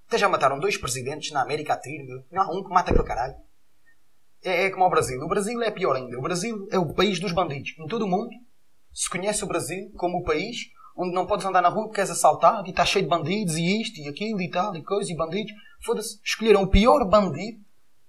Até 0.07 0.17
já 0.17 0.27
mataram 0.29 0.59
dois 0.59 0.77
presidentes 0.77 1.31
na 1.31 1.41
América 1.41 1.73
a 1.73 1.79
tiro, 1.79 2.05
meu. 2.05 2.23
Não 2.31 2.41
há 2.43 2.51
um 2.51 2.63
que 2.63 2.69
mata 2.69 2.91
aquele 2.91 3.07
caralho. 3.07 3.35
É, 4.43 4.65
é 4.65 4.69
como 4.69 4.85
o 4.85 4.89
Brasil. 4.89 5.19
O 5.21 5.27
Brasil 5.27 5.61
é 5.63 5.71
pior 5.71 5.95
ainda. 5.95 6.17
O 6.17 6.21
Brasil 6.21 6.67
é 6.71 6.77
o 6.77 6.93
país 6.93 7.19
dos 7.19 7.31
bandidos. 7.31 7.73
Em 7.79 7.87
todo 7.87 8.03
o 8.05 8.07
mundo 8.07 8.29
se 8.91 9.09
conhece 9.09 9.43
o 9.43 9.47
Brasil 9.47 9.91
como 9.95 10.19
o 10.19 10.23
país 10.23 10.57
onde 10.95 11.15
não 11.15 11.25
podes 11.25 11.45
andar 11.45 11.61
na 11.61 11.69
rua 11.69 11.85
porque 11.85 12.01
és 12.01 12.11
assaltado 12.11 12.67
e 12.67 12.69
está 12.69 12.85
cheio 12.85 13.05
de 13.05 13.09
bandidos 13.09 13.55
e 13.55 13.81
isto 13.81 13.99
e 13.99 14.07
aquilo 14.07 14.39
e 14.41 14.49
tal 14.49 14.75
e 14.75 14.83
coisa 14.83 15.11
e 15.11 15.15
bandidos. 15.15 15.51
Foda-se. 15.83 16.19
Escolheram 16.23 16.63
o 16.63 16.67
pior 16.67 17.05
bandido 17.07 17.59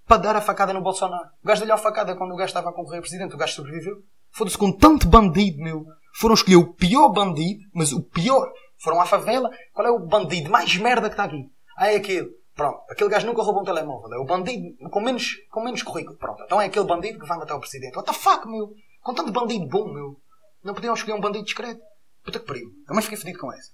para 0.07 0.21
dar 0.21 0.35
a 0.35 0.41
facada 0.41 0.73
no 0.73 0.81
Bolsonaro. 0.81 1.29
O 1.43 1.47
gajo 1.47 1.61
deu-lhe 1.61 1.71
a 1.71 1.77
facada 1.77 2.15
quando 2.15 2.33
o 2.33 2.35
gajo 2.35 2.49
estava 2.49 2.69
a 2.69 2.73
concorrer 2.73 2.99
a 2.99 3.01
presidente. 3.01 3.35
O 3.35 3.37
gajo 3.37 3.53
sobreviveu. 3.53 3.95
Foda-se 4.31 4.57
com 4.57 4.71
tanto 4.71 5.07
bandido, 5.07 5.57
meu. 5.61 5.85
Foram 6.15 6.35
escolher 6.35 6.57
o 6.57 6.73
pior 6.73 7.09
bandido, 7.09 7.61
mas 7.73 7.91
o 7.91 8.01
pior. 8.01 8.51
Foram 8.77 9.01
à 9.01 9.05
favela. 9.05 9.49
Qual 9.73 9.87
é 9.87 9.91
o 9.91 9.99
bandido 9.99 10.49
mais 10.49 10.75
merda 10.77 11.09
que 11.09 11.13
está 11.13 11.25
aqui? 11.25 11.49
Ah, 11.77 11.91
é 11.91 11.95
aquele. 11.97 12.29
Pronto. 12.55 12.79
Aquele 12.89 13.09
gajo 13.09 13.27
nunca 13.27 13.41
roubou 13.41 13.61
um 13.61 13.65
telemóvel. 13.65 14.13
É 14.13 14.17
o 14.17 14.25
bandido 14.25 14.77
com 14.89 15.01
menos, 15.01 15.35
com 15.49 15.63
menos 15.63 15.83
currículo. 15.83 16.17
Pronto. 16.17 16.43
Então 16.43 16.61
é 16.61 16.65
aquele 16.65 16.85
bandido 16.85 17.19
que 17.19 17.27
vai 17.27 17.37
matar 17.37 17.55
o 17.55 17.59
presidente. 17.59 17.95
What 17.97 18.11
the 18.11 18.17
fuck, 18.17 18.47
meu? 18.47 18.73
Com 19.01 19.13
tanto 19.13 19.31
bandido 19.31 19.67
bom, 19.67 19.91
meu. 19.91 20.19
Não 20.63 20.73
podiam 20.73 20.93
escolher 20.93 21.13
um 21.13 21.21
bandido 21.21 21.43
discreto. 21.43 21.81
Puta 22.23 22.39
que 22.39 22.45
pariu. 22.45 22.71
Também 22.87 23.03
fiquei 23.03 23.17
fedido 23.17 23.39
com 23.39 23.51
essa. 23.51 23.71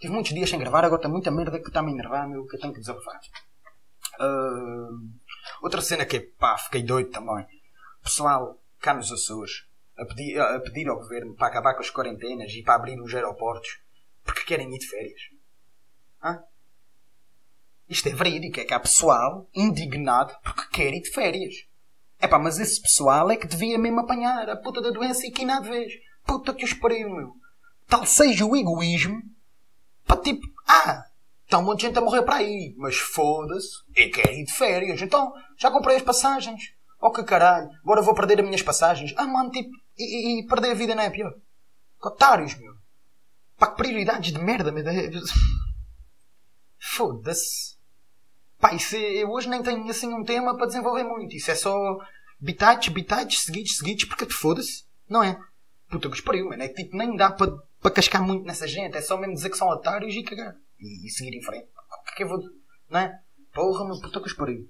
Tive 0.00 0.14
muitos 0.14 0.32
dias 0.32 0.48
sem 0.48 0.58
gravar, 0.58 0.82
agora 0.82 0.98
está 0.98 1.10
muita 1.10 1.30
merda 1.30 1.60
que 1.60 1.68
está-me 1.68 1.90
a 1.90 1.92
enervar, 1.92 2.26
meu, 2.26 2.46
que 2.46 2.56
eu 2.56 2.60
tenho 2.60 2.72
que 2.72 2.80
desabafar. 2.80 3.20
Ahn, 4.18 5.10
outra 5.60 5.82
cena 5.82 6.06
que, 6.06 6.20
pá, 6.20 6.56
fiquei 6.56 6.82
doido 6.82 7.10
também. 7.10 7.46
Pessoal, 8.02 8.58
cá 8.80 8.94
nos 8.94 9.12
Açores, 9.12 9.66
a 9.98 10.06
pedir, 10.06 10.40
a 10.40 10.58
pedir 10.60 10.88
ao 10.88 10.96
governo 10.96 11.34
para 11.34 11.48
acabar 11.48 11.74
com 11.74 11.82
as 11.82 11.90
quarentenas 11.90 12.50
e 12.52 12.62
para 12.62 12.76
abrir 12.76 12.98
os 12.98 13.14
aeroportos, 13.14 13.78
porque 14.24 14.44
querem 14.44 14.74
ir 14.74 14.78
de 14.78 14.88
férias. 14.88 15.20
Hã? 16.24 16.42
Isto 17.86 18.08
é 18.08 18.12
verídico, 18.12 18.58
é 18.58 18.64
que 18.64 18.72
há 18.72 18.80
pessoal 18.80 19.50
indignado 19.54 20.34
porque 20.42 20.68
quer 20.72 20.94
ir 20.94 21.02
de 21.02 21.10
férias. 21.10 21.54
É 22.18 22.26
pá, 22.26 22.38
mas 22.38 22.58
esse 22.58 22.80
pessoal 22.80 23.30
é 23.30 23.36
que 23.36 23.46
devia 23.46 23.78
mesmo 23.78 24.00
apanhar 24.00 24.48
a 24.48 24.56
puta 24.56 24.80
da 24.80 24.90
doença 24.90 25.26
e 25.26 25.30
que 25.30 25.44
nada 25.44 25.68
vez. 25.68 25.92
Puta 26.24 26.54
que 26.54 26.64
os 26.64 26.72
pariu, 26.72 27.10
meu. 27.10 27.34
Tal 27.86 28.06
seja 28.06 28.46
o 28.46 28.56
egoísmo 28.56 29.20
para 30.10 30.22
tipo, 30.22 30.46
ah, 30.66 31.04
está 31.44 31.58
um 31.58 31.62
monte 31.62 31.80
de 31.80 31.86
gente 31.86 31.98
a 31.98 32.00
morrer 32.02 32.22
para 32.22 32.36
aí, 32.36 32.74
mas 32.76 32.96
foda-se, 32.96 33.68
eu 33.94 34.10
quero 34.10 34.32
ir 34.32 34.44
de 34.44 34.52
férias, 34.52 35.00
então 35.00 35.32
já 35.56 35.70
comprei 35.70 35.96
as 35.96 36.02
passagens. 36.02 36.60
Oh 37.00 37.10
que 37.12 37.22
caralho, 37.22 37.70
agora 37.82 38.02
vou 38.02 38.14
perder 38.14 38.40
as 38.40 38.44
minhas 38.44 38.62
passagens. 38.62 39.14
Ah, 39.16 39.26
mano, 39.26 39.50
tipo, 39.50 39.70
e, 39.96 40.04
e- 40.04 40.40
e 40.40 40.46
perder 40.46 40.72
a 40.72 40.74
vida 40.74 40.94
não 40.94 41.02
é 41.02 41.10
pior. 41.10 41.32
Otários, 42.02 42.54
meu. 42.58 42.74
Pá, 43.56 43.68
que 43.68 43.76
prioridades 43.76 44.32
de 44.32 44.38
merda, 44.38 44.72
meu. 44.72 44.84
Foda-se. 46.78 47.76
Pá, 48.58 48.74
isso 48.74 48.96
é- 48.96 49.22
eu 49.22 49.30
hoje 49.30 49.48
nem 49.48 49.62
tenho 49.62 49.88
assim 49.88 50.12
um 50.12 50.24
tema 50.24 50.56
para 50.56 50.66
desenvolver 50.66 51.04
muito. 51.04 51.34
Isso 51.34 51.50
é 51.50 51.54
só 51.54 51.74
bitites, 52.38 52.92
bitites, 52.92 53.44
seguidos, 53.44 53.76
seguidos, 53.76 54.04
porque 54.04 54.28
foda-se. 54.30 54.84
Não 55.08 55.22
é? 55.22 55.38
Puta 55.90 56.08
que 56.08 56.14
os 56.14 56.20
pariu, 56.20 56.48
mano. 56.48 56.62
É 56.62 56.68
tipo, 56.68 56.96
nem 56.96 57.16
dá 57.16 57.32
para 57.32 57.50
para 57.80 57.90
cascar 57.90 58.22
muito 58.22 58.44
nessa 58.44 58.68
gente. 58.68 58.96
É 58.96 59.00
só 59.00 59.16
mesmo 59.16 59.34
dizer 59.34 59.50
que 59.50 59.56
são 59.56 59.68
otários 59.68 60.14
e 60.14 60.22
cagar. 60.22 60.54
E, 60.78 61.06
e 61.06 61.10
seguir 61.10 61.36
em 61.36 61.42
frente. 61.42 61.66
O 61.66 62.04
que 62.04 62.12
é 62.12 62.16
que 62.16 62.22
eu 62.24 62.28
vou. 62.28 62.42
Não 62.88 63.00
é? 63.00 63.20
Porra, 63.52 63.84
meu 63.84 64.00
puta 64.00 64.20
que 64.20 64.26
os 64.26 64.32
pariu. 64.32 64.68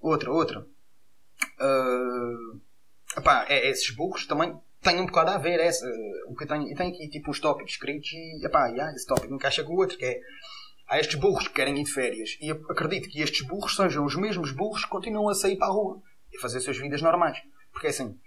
Outra, 0.00 0.30
outra. 0.30 0.66
Ah, 1.58 2.56
epá, 3.16 3.46
é, 3.48 3.68
esses 3.68 3.94
burros 3.94 4.26
também 4.26 4.54
têm 4.82 5.00
um 5.00 5.06
bocado 5.06 5.30
a 5.30 5.38
ver. 5.38 5.60
Essa, 5.60 5.86
o 6.26 6.34
que 6.34 6.46
tenho, 6.46 6.72
aqui 6.72 7.08
tipo 7.08 7.30
uns 7.30 7.40
tópicos 7.40 7.72
escritos 7.72 8.12
e 8.12 8.44
epá, 8.44 8.66
yeah, 8.66 8.92
esse 8.94 9.06
tópico 9.06 9.34
encaixa 9.34 9.62
com 9.62 9.74
o 9.74 9.78
outro, 9.78 9.96
que 9.96 10.04
é 10.04 10.20
há 10.88 11.00
estes 11.00 11.18
burros 11.18 11.48
que 11.48 11.54
querem 11.54 11.78
ir 11.80 11.84
de 11.84 11.92
férias 11.92 12.36
e 12.40 12.50
acredito 12.50 13.08
que 13.08 13.22
estes 13.22 13.46
burros 13.46 13.74
sejam 13.74 14.04
os 14.04 14.14
mesmos 14.16 14.52
burros 14.52 14.84
que 14.84 14.90
continuam 14.90 15.30
a 15.30 15.34
sair 15.34 15.56
para 15.56 15.68
a 15.68 15.72
rua 15.72 16.02
e 16.32 16.38
fazer 16.38 16.60
suas 16.60 16.76
vidas 16.76 17.00
normais. 17.00 17.38
Porque 17.72 17.86
é 17.86 17.90
assim, 17.90 18.18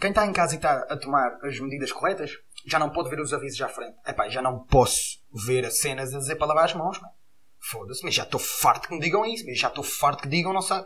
quem 0.00 0.10
está 0.10 0.26
em 0.26 0.32
casa 0.32 0.54
e 0.54 0.56
está 0.56 0.86
a 0.88 0.96
tomar 0.96 1.38
as 1.42 1.58
medidas 1.60 1.92
corretas 1.92 2.30
já 2.66 2.78
não 2.78 2.90
pode 2.90 3.10
ver 3.10 3.20
os 3.20 3.32
avisos 3.32 3.60
à 3.60 3.68
frente. 3.68 3.96
Epá, 4.06 4.28
já 4.28 4.40
não 4.40 4.64
posso 4.64 5.20
ver 5.46 5.64
as 5.66 5.78
cenas 5.78 6.14
a 6.14 6.18
dizer 6.18 6.36
para 6.36 6.46
lavar 6.46 6.64
as 6.64 6.74
mãos. 6.74 7.00
Foda-se, 7.58 8.02
mas 8.04 8.14
já 8.14 8.22
estou 8.22 8.40
farto 8.40 8.88
que 8.88 8.94
me 8.94 9.00
digam 9.00 9.24
isso, 9.24 9.44
mas 9.46 9.58
já 9.58 9.68
estou 9.68 9.84
farto 9.84 10.22
que 10.22 10.28
digam 10.28 10.52
não 10.52 10.62
sai. 10.62 10.84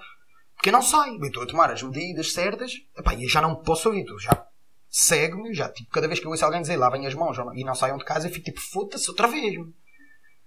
Porque 0.55 0.71
eu 0.71 0.73
não 0.73 0.83
sai, 0.83 1.11
eu 1.11 1.27
estou 1.27 1.43
a 1.43 1.47
tomar 1.47 1.71
as 1.71 1.83
medidas 1.83 2.33
certas, 2.33 2.73
epá, 2.97 3.15
e 3.15 3.29
já 3.29 3.41
não 3.41 3.57
posso 3.57 3.89
ouvir, 3.89 4.05
tu 4.05 4.19
já 4.19 4.47
segue-me, 4.89 5.53
já 5.53 5.69
tipo, 5.69 5.91
cada 5.91 6.09
vez 6.09 6.19
que 6.19 6.27
eu 6.27 6.31
ouço 6.31 6.45
alguém 6.45 6.63
dizer 6.63 6.77
lavem 6.77 7.07
as 7.07 7.15
mãos 7.15 7.37
e 7.55 7.65
não 7.65 7.75
saiam 7.75 7.99
de 7.99 8.05
casa, 8.05 8.29
eu 8.29 8.33
fico 8.33 8.47
tipo, 8.47 8.61
foda-se 8.61 9.11
outra 9.11 9.29
vez. 9.29 9.55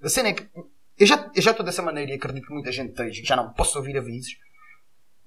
A 0.02 0.10
cena 0.10 0.30
é 0.30 0.34
que 0.34 0.50
eu 0.98 1.06
já 1.06 1.32
já 1.36 1.52
estou 1.52 1.66
dessa 1.66 1.82
maneira 1.82 2.12
e 2.12 2.16
acredito 2.16 2.48
que 2.48 2.54
muita 2.54 2.72
gente 2.72 2.90
esteja, 2.90 3.24
já 3.24 3.36
não 3.36 3.54
posso 3.54 3.78
ouvir 3.78 3.98
avisos. 3.98 4.32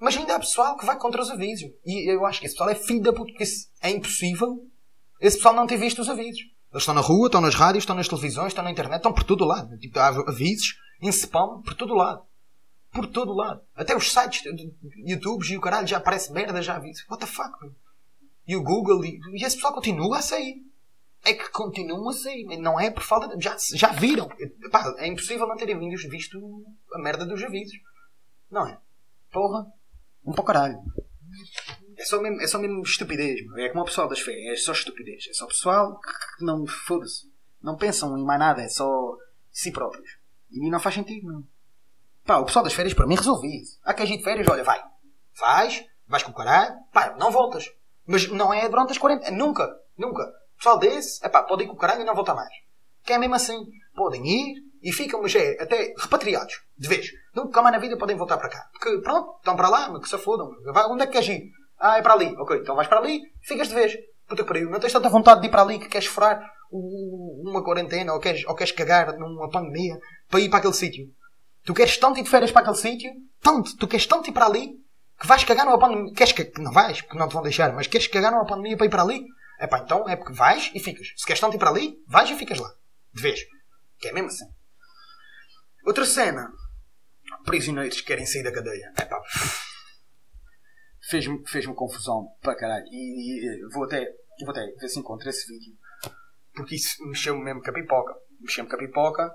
Mas 0.03 0.17
ainda 0.17 0.35
há 0.35 0.41
pessoal 0.41 0.77
que 0.77 0.85
vai 0.85 0.99
contra 0.99 1.23
os 1.23 1.31
avisos. 1.31 1.71
E 1.87 2.13
eu 2.13 2.27
acho 2.27 2.41
que 2.41 2.47
esse 2.47 2.57
pessoal 2.57 2.71
é 2.71 2.75
filho 2.75 3.03
da 3.03 3.13
puta, 3.13 3.31
porque 3.31 3.45
é 3.81 3.91
impossível 3.91 4.69
esse 5.21 5.37
pessoal 5.37 5.55
não 5.55 5.65
ter 5.65 5.77
visto 5.77 6.01
os 6.01 6.09
avisos. 6.09 6.41
Eles 6.73 6.83
estão 6.83 6.93
na 6.93 7.01
rua, 7.01 7.29
estão 7.29 7.41
nas 7.41 7.55
rádios, 7.55 7.83
estão 7.83 7.95
nas 7.95 8.09
televisões, 8.09 8.49
estão 8.49 8.65
na 8.65 8.73
internet, 8.73 8.97
estão 8.97 9.13
por 9.13 9.23
todo 9.23 9.45
lado. 9.45 9.79
Tipo, 9.79 10.01
há 10.01 10.09
avisos 10.09 10.75
em 11.01 11.09
spam 11.11 11.63
por 11.63 11.75
todo 11.75 11.95
lado. 11.95 12.27
Por 12.93 13.07
todo 13.07 13.33
lado. 13.33 13.61
Até 13.77 13.97
os 13.97 14.11
sites, 14.11 14.43
YouTubes 15.07 15.51
e 15.51 15.57
o 15.57 15.61
caralho 15.61 15.87
já 15.87 15.99
aparece 15.99 16.33
merda, 16.33 16.61
já 16.61 16.75
avisos. 16.75 17.07
What 17.09 17.25
the 17.25 17.31
fuck, 17.31 17.53
meu? 17.63 17.73
E 18.49 18.57
o 18.57 18.63
Google, 18.65 19.05
e, 19.05 19.21
e 19.35 19.45
esse 19.45 19.55
pessoal 19.55 19.73
continua 19.73 20.19
a 20.19 20.23
sair. 20.23 20.57
É 21.25 21.33
que 21.33 21.49
continuam 21.51 22.09
a 22.09 22.13
sair. 22.13 22.45
Não 22.59 22.81
é 22.81 22.91
por 22.91 23.05
falta 23.05 23.37
de. 23.37 23.45
Já, 23.45 23.57
já 23.75 23.93
viram. 23.93 24.29
Epá, 24.65 24.97
é 24.99 25.07
impossível 25.07 25.47
não 25.47 25.55
terem 25.55 25.79
visto 26.11 26.67
a 26.93 26.99
merda 26.99 27.25
dos 27.25 27.41
avisos. 27.41 27.79
Não 28.51 28.67
é? 28.67 28.77
Porra. 29.31 29.73
Um 30.25 30.33
para 30.33 30.43
o 30.43 30.45
caralho. 30.45 30.79
É 31.97 32.05
só 32.05 32.21
mesmo, 32.21 32.41
é 32.41 32.47
só 32.47 32.59
mesmo 32.59 32.83
estupidez. 32.83 33.47
meu. 33.47 33.65
É 33.65 33.69
como 33.69 33.83
o 33.83 33.87
pessoal 33.87 34.09
das 34.09 34.21
férias. 34.21 34.61
É 34.61 34.63
só 34.63 34.73
estupidez. 34.73 35.27
É 35.29 35.33
só 35.33 35.47
pessoal 35.47 35.99
que 36.01 36.45
não. 36.45 36.67
Foda-se. 36.67 37.31
Não 37.63 37.77
pensam 37.77 38.17
em 38.19 38.25
mais 38.25 38.41
nada. 38.41 38.63
É 38.63 38.69
só 38.69 38.89
si 39.51 39.71
próprios. 39.71 40.19
E 40.51 40.71
não 40.71 40.81
faz 40.81 40.95
sentido, 40.95 41.27
não. 41.27 41.45
Pá, 42.25 42.39
o 42.39 42.45
pessoal 42.45 42.65
das 42.65 42.75
férias 42.75 42.95
para 42.95 43.07
mim 43.07 43.17
resolvi. 43.17 43.63
Há 43.83 43.95
quem 43.95 44.07
de 44.07 44.23
férias, 44.23 44.47
olha, 44.49 44.63
vai. 44.63 44.81
Vais, 45.39 45.85
vais 46.07 46.23
com 46.23 46.31
o 46.31 46.35
caralho, 46.35 46.77
pá, 46.93 47.17
não 47.19 47.31
voltas. 47.31 47.69
Mas 48.07 48.29
não 48.29 48.53
é 48.53 48.69
durante 48.69 48.93
as 48.93 48.99
40. 48.99 49.27
é 49.27 49.31
Nunca, 49.31 49.69
nunca. 49.97 50.23
O 50.23 50.57
pessoal 50.57 50.79
desse, 50.79 51.25
é 51.25 51.29
pá, 51.29 51.43
pode 51.43 51.65
ir 51.65 51.67
com 51.67 51.73
o 51.73 51.79
caralho 51.79 52.03
e 52.03 52.05
não 52.05 52.15
voltar 52.15 52.35
mais. 52.35 52.53
Que 53.05 53.15
é 53.15 53.19
mesmo 53.19 53.35
assim. 53.35 53.67
Podem 53.95 54.25
ir 54.25 54.72
e 54.83 54.93
ficam, 54.93 55.23
mas 55.23 55.35
é 55.35 55.63
até 55.63 55.95
repatriados. 55.97 56.55
De 56.77 56.89
vez. 56.89 57.07
Nunca 57.35 57.63
mais 57.63 57.75
na 57.75 57.81
vida 57.81 57.97
podem 57.97 58.17
voltar 58.17 58.39
para 58.39 58.49
cá. 58.49 58.65
Porque 58.73 59.01
pronto, 59.01 59.37
estão 59.37 59.57
para 59.57 59.69
lá, 59.69 59.89
mas 59.89 60.03
que 60.03 60.09
se 60.09 60.19
fodam. 60.19 60.51
Onde 60.91 61.03
é 61.03 61.07
que 61.07 61.13
queres 61.13 61.29
ir? 61.29 61.43
Ah, 61.79 61.99
é 61.99 62.03
para 62.03 62.15
ali. 62.15 62.35
Ok, 62.39 62.59
então 62.59 62.75
vais 62.75 62.89
para 62.89 62.99
ali, 62.99 63.21
ficas 63.43 63.69
de 63.69 63.75
vez. 63.75 63.93
Puta 64.27 64.45
que. 64.45 64.61
Não 64.63 64.81
tens 64.81 64.93
tanta 64.93 65.09
vontade 65.09 65.41
de 65.41 65.47
ir 65.47 65.51
para 65.51 65.63
ali 65.63 65.79
que 65.79 65.89
queres 65.89 66.09
furar 66.09 66.43
uma 66.73 67.63
quarentena 67.63 68.15
ou 68.15 68.21
queres, 68.21 68.47
ou 68.47 68.55
queres 68.55 68.73
cagar 68.73 69.19
numa 69.19 69.51
pandemia 69.51 69.99
para 70.29 70.41
ir 70.41 70.49
para 70.49 70.59
aquele 70.59 70.75
sítio. 70.75 71.07
Tu 71.65 71.75
queres 71.75 71.97
tanto 71.99 72.19
ir 72.19 72.23
de 72.23 72.31
férias 72.31 72.51
para 72.51 72.63
aquele 72.63 72.77
sítio, 72.77 73.11
tanto, 73.41 73.77
tu 73.77 73.87
queres 73.87 74.07
tanto 74.07 74.29
ir 74.31 74.33
para 74.33 74.47
ali, 74.47 74.73
que 75.21 75.27
vais 75.27 75.45
cagar 75.45 75.67
numa 75.67 75.79
pandemia. 75.79 76.13
Queres 76.15 76.33
que 76.33 76.51
não 76.61 76.73
vais, 76.73 77.03
porque 77.03 77.19
não 77.19 77.29
te 77.29 77.35
vão 77.35 77.43
deixar, 77.43 77.73
mas 77.73 77.87
queres 77.87 78.07
cagar 78.09 78.33
numa 78.33 78.47
pandemia 78.47 78.77
para 78.77 78.87
ir 78.87 78.91
para 78.91 79.03
ali? 79.03 79.25
É 79.61 79.67
pá, 79.67 79.79
então 79.79 80.09
é 80.09 80.17
porque 80.17 80.33
vais 80.33 80.71
e 80.75 80.81
ficas. 80.81 81.09
Se 81.17 81.27
queres 81.27 81.41
tanto 81.41 81.57
ir 81.57 81.59
para 81.59 81.71
ali, 81.71 81.95
vais 82.09 82.31
e 82.31 82.35
ficas 82.35 82.59
lá. 82.59 82.69
De 83.15 83.23
vez. 83.23 83.41
Que 83.99 84.09
é 84.09 84.13
mesmo 84.13 84.29
assim. 84.29 84.47
Outra 85.85 86.05
cena. 86.05 86.53
Prisioneiros 87.45 88.01
que 88.01 88.07
querem 88.07 88.27
sair 88.27 88.43
da 88.43 88.53
cadeia. 88.53 88.93
É 88.97 89.05
pá. 89.05 89.21
Fez-me 91.09 91.43
fez 91.47 91.67
confusão 91.67 92.29
para 92.41 92.57
caralho. 92.57 92.87
E, 92.87 93.41
e 93.45 93.69
vou 93.73 93.85
até 93.85 94.05
vou 94.41 94.51
até 94.51 94.67
ver 94.81 94.89
se 94.89 94.99
encontro 94.99 95.29
esse 95.29 95.47
vídeo. 95.47 95.77
Porque 96.55 96.77
isso 96.77 97.03
mexeu-me 97.07 97.43
mesmo 97.43 97.63
com 97.63 97.71
a 97.71 97.75
pipoca. 97.75 98.15
Mexeu-me 98.41 98.69
com 98.69 98.77
a 98.77 98.79
pipoca 98.79 99.33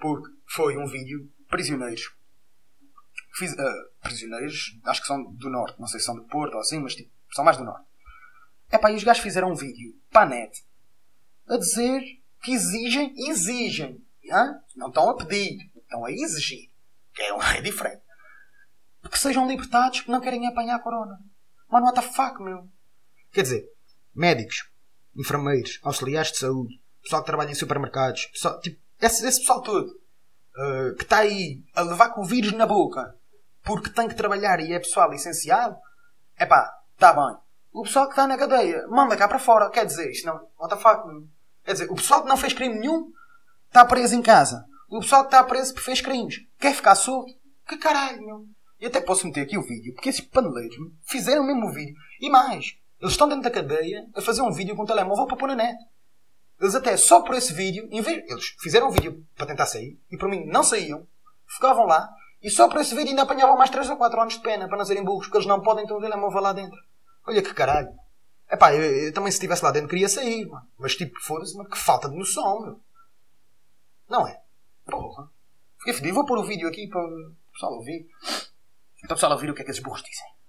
porque 0.00 0.28
foi 0.48 0.76
um 0.76 0.86
vídeo 0.86 1.30
prisioneiros. 1.48 2.10
Fiz, 3.34 3.56
ah, 3.58 3.84
prisioneiros, 4.02 4.78
acho 4.84 5.02
que 5.02 5.06
são 5.06 5.22
do 5.22 5.50
norte, 5.50 5.78
não 5.78 5.86
sei 5.86 6.00
se 6.00 6.06
são 6.06 6.16
do 6.16 6.24
Porto 6.24 6.54
ou 6.54 6.60
assim, 6.60 6.80
mas 6.80 6.94
tipo, 6.94 7.10
são 7.32 7.44
mais 7.44 7.56
do 7.56 7.64
norte. 7.64 7.86
Epá, 8.72 8.90
e 8.90 8.96
os 8.96 9.04
gajos 9.04 9.22
fizeram 9.22 9.52
um 9.52 9.54
vídeo 9.54 9.94
para 10.10 10.22
a 10.22 10.28
net 10.28 10.64
a 11.48 11.56
dizer 11.56 12.00
que 12.42 12.52
exigem, 12.52 13.12
exigem. 13.28 14.04
hã? 14.32 14.60
Não 14.76 14.88
estão 14.88 15.10
a 15.10 15.16
pedir, 15.16 15.69
estão 15.90 16.04
a 16.04 16.12
exigir. 16.12 16.70
Que 17.12 17.22
é, 17.22 17.34
um, 17.34 17.42
é 17.42 17.60
diferente. 17.60 18.02
Que 19.10 19.18
sejam 19.18 19.48
libertados 19.48 20.02
que 20.02 20.10
não 20.10 20.20
querem 20.20 20.46
apanhar 20.46 20.76
a 20.76 20.80
corona. 20.80 21.18
Mano, 21.68 21.86
what 21.86 22.00
the 22.00 22.06
fuck, 22.06 22.40
meu? 22.40 22.68
Quer 23.32 23.42
dizer, 23.42 23.68
médicos, 24.14 24.70
enfermeiros, 25.16 25.80
auxiliares 25.82 26.32
de 26.32 26.38
saúde, 26.38 26.80
pessoal 27.02 27.22
que 27.22 27.26
trabalha 27.26 27.50
em 27.50 27.54
supermercados, 27.54 28.26
pessoal, 28.26 28.60
tipo, 28.60 28.80
esse, 29.00 29.26
esse 29.26 29.40
pessoal 29.40 29.62
todo 29.62 29.88
uh, 29.88 30.94
que 30.96 31.02
está 31.02 31.18
aí 31.18 31.62
a 31.74 31.82
levar 31.82 32.10
com 32.10 32.22
o 32.22 32.26
vírus 32.26 32.52
na 32.52 32.66
boca 32.66 33.16
porque 33.62 33.90
tem 33.90 34.08
que 34.08 34.14
trabalhar 34.14 34.60
e 34.60 34.72
é 34.72 34.78
pessoal 34.78 35.10
licenciado, 35.10 35.76
é 36.36 36.46
pá, 36.46 36.72
está 36.94 37.12
bem. 37.12 37.36
O 37.72 37.82
pessoal 37.82 38.06
que 38.06 38.12
está 38.12 38.26
na 38.26 38.36
cadeia, 38.36 38.86
manda 38.88 39.16
cá 39.16 39.28
para 39.28 39.38
fora, 39.38 39.70
quer 39.70 39.86
dizer, 39.86 40.10
isto 40.10 40.26
não, 40.26 40.48
what 40.58 40.74
the 40.74 40.80
fuck, 40.80 41.06
meu? 41.06 41.28
Quer 41.64 41.72
dizer, 41.72 41.90
o 41.90 41.94
pessoal 41.94 42.22
que 42.22 42.28
não 42.28 42.36
fez 42.36 42.52
crime 42.52 42.78
nenhum 42.78 43.12
está 43.66 43.84
preso 43.84 44.14
em 44.14 44.22
casa. 44.22 44.66
O 44.90 45.00
pessoal 45.00 45.22
que 45.22 45.28
está 45.28 45.44
preso 45.44 45.72
porque 45.72 45.84
fez 45.84 46.00
crimes 46.00 46.40
quer 46.58 46.74
ficar 46.74 46.96
solto. 46.96 47.32
Que 47.66 47.76
caralho, 47.78 48.20
meu. 48.20 48.44
Eu 48.80 48.88
até 48.88 49.00
posso 49.00 49.24
meter 49.24 49.42
aqui 49.42 49.56
o 49.56 49.62
vídeo, 49.62 49.94
porque 49.94 50.08
esses 50.08 50.20
paneleiros 50.22 50.76
fizeram 51.04 51.46
mesmo 51.46 51.66
o 51.66 51.72
vídeo. 51.72 51.94
E 52.20 52.28
mais, 52.28 52.76
eles 53.00 53.12
estão 53.12 53.28
dentro 53.28 53.44
da 53.44 53.50
cadeia 53.50 54.04
a 54.16 54.20
fazer 54.20 54.42
um 54.42 54.50
vídeo 54.50 54.74
com 54.74 54.82
o 54.82 54.86
telemóvel 54.86 55.26
para 55.26 55.36
pôr 55.36 55.48
na 55.48 55.54
net. 55.54 55.78
Eles 56.60 56.74
até 56.74 56.96
só 56.96 57.22
por 57.22 57.36
esse 57.36 57.52
vídeo, 57.52 57.88
em 57.90 58.00
vez, 58.00 58.24
eles 58.28 58.46
fizeram 58.58 58.88
um 58.88 58.90
vídeo 58.90 59.24
para 59.36 59.46
tentar 59.46 59.66
sair, 59.66 59.98
e 60.10 60.18
por 60.18 60.28
mim 60.28 60.44
não 60.46 60.62
saíam, 60.62 61.06
ficavam 61.46 61.86
lá, 61.86 62.08
e 62.42 62.50
só 62.50 62.68
por 62.68 62.80
esse 62.80 62.94
vídeo 62.94 63.10
ainda 63.10 63.22
apanhavam 63.22 63.56
mais 63.56 63.70
3 63.70 63.90
ou 63.90 63.96
4 63.96 64.20
anos 64.20 64.34
de 64.34 64.40
pena 64.40 64.66
para 64.66 64.76
não 64.76 64.84
serem 64.84 65.04
burros, 65.04 65.26
porque 65.26 65.38
eles 65.38 65.46
não 65.46 65.60
podem 65.60 65.86
ter 65.86 65.94
o 65.94 66.00
telemóvel 66.00 66.40
lá 66.40 66.52
dentro. 66.52 66.78
Olha 67.26 67.42
que 67.42 67.54
caralho. 67.54 67.92
Epá, 68.50 68.74
eu, 68.74 68.82
eu 68.82 69.12
também 69.12 69.30
se 69.30 69.36
estivesse 69.36 69.64
lá 69.64 69.70
dentro 69.70 69.88
queria 69.88 70.08
sair, 70.08 70.46
mano. 70.46 70.66
Mas 70.78 70.96
tipo, 70.96 71.18
foda-se, 71.20 71.56
que 71.66 71.78
falta 71.78 72.08
de 72.08 72.16
noção, 72.16 72.60
meu. 72.60 72.80
Não 74.08 74.26
é? 74.26 74.40
Porra. 74.90 75.30
Fiquei 75.78 75.94
fedido. 75.94 76.14
Vou 76.14 76.26
pôr 76.26 76.38
o 76.38 76.44
vídeo 76.44 76.68
aqui 76.68 76.88
para 76.88 77.00
o 77.00 77.34
pessoal 77.52 77.72
ouvir. 77.74 78.06
Para 79.00 79.06
o 79.06 79.08
pessoal 79.08 79.32
ouvir 79.32 79.50
o 79.50 79.54
que 79.54 79.62
é 79.62 79.64
que 79.64 79.70
esses 79.70 79.82
burros 79.82 80.02
dizem. 80.02 80.39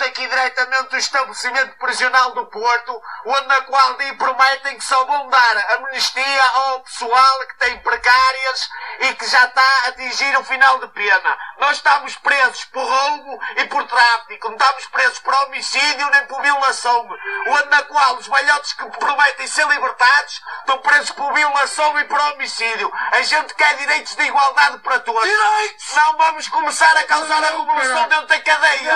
Aqui 0.00 0.26
diretamente 0.26 0.88
do 0.88 0.96
estabelecimento 0.96 1.76
prisional 1.76 2.32
do 2.32 2.46
Porto, 2.46 3.02
onde 3.26 3.46
na 3.46 3.60
qual 3.62 3.96
lhe 3.98 4.14
prometem 4.14 4.78
que 4.78 4.84
só 4.84 5.04
vão 5.04 5.28
dar 5.28 5.74
amnistia 5.76 6.44
ao 6.54 6.80
pessoal 6.80 7.38
que 7.40 7.58
tem 7.58 7.78
precárias 7.80 8.70
e 9.00 9.14
que 9.14 9.26
já 9.26 9.44
está 9.44 9.62
a 9.62 9.88
atingir 9.88 10.38
o 10.38 10.44
final 10.44 10.78
de 10.78 10.88
pena. 10.88 11.38
Nós 11.58 11.76
estamos 11.76 12.14
presos 12.16 12.64
por 12.66 12.82
roubo 12.82 13.38
e 13.56 13.64
por 13.66 13.86
tráfico, 13.86 14.48
não 14.48 14.56
estamos 14.56 14.86
presos 14.86 15.18
por 15.18 15.34
homicídio 15.34 16.10
nem 16.10 16.26
por 16.26 16.40
violação, 16.40 17.08
onde 17.48 17.68
na 17.68 17.82
qual 17.82 18.16
os 18.16 18.26
velhotes 18.26 18.72
que 18.72 18.84
prometem 18.98 19.46
ser 19.46 19.66
libertados 19.68 20.42
estão 20.60 20.78
presos 20.78 21.10
por 21.10 21.32
violação 21.34 21.98
e 21.98 22.04
por 22.04 22.18
homicídio. 22.18 22.90
A 23.12 23.22
gente 23.22 23.54
quer 23.54 23.76
direitos 23.76 24.14
de 24.14 24.22
igualdade 24.22 24.78
para 24.78 25.00
todos. 25.00 25.22
Direitos! 25.22 25.92
Não 25.94 26.16
vamos 26.16 26.48
começar 26.48 26.96
a 26.96 27.04
causar 27.04 27.44
a 27.44 27.50
revolução 27.50 28.08
dentro 28.08 28.26
da 28.26 28.40
cadeia. 28.40 28.92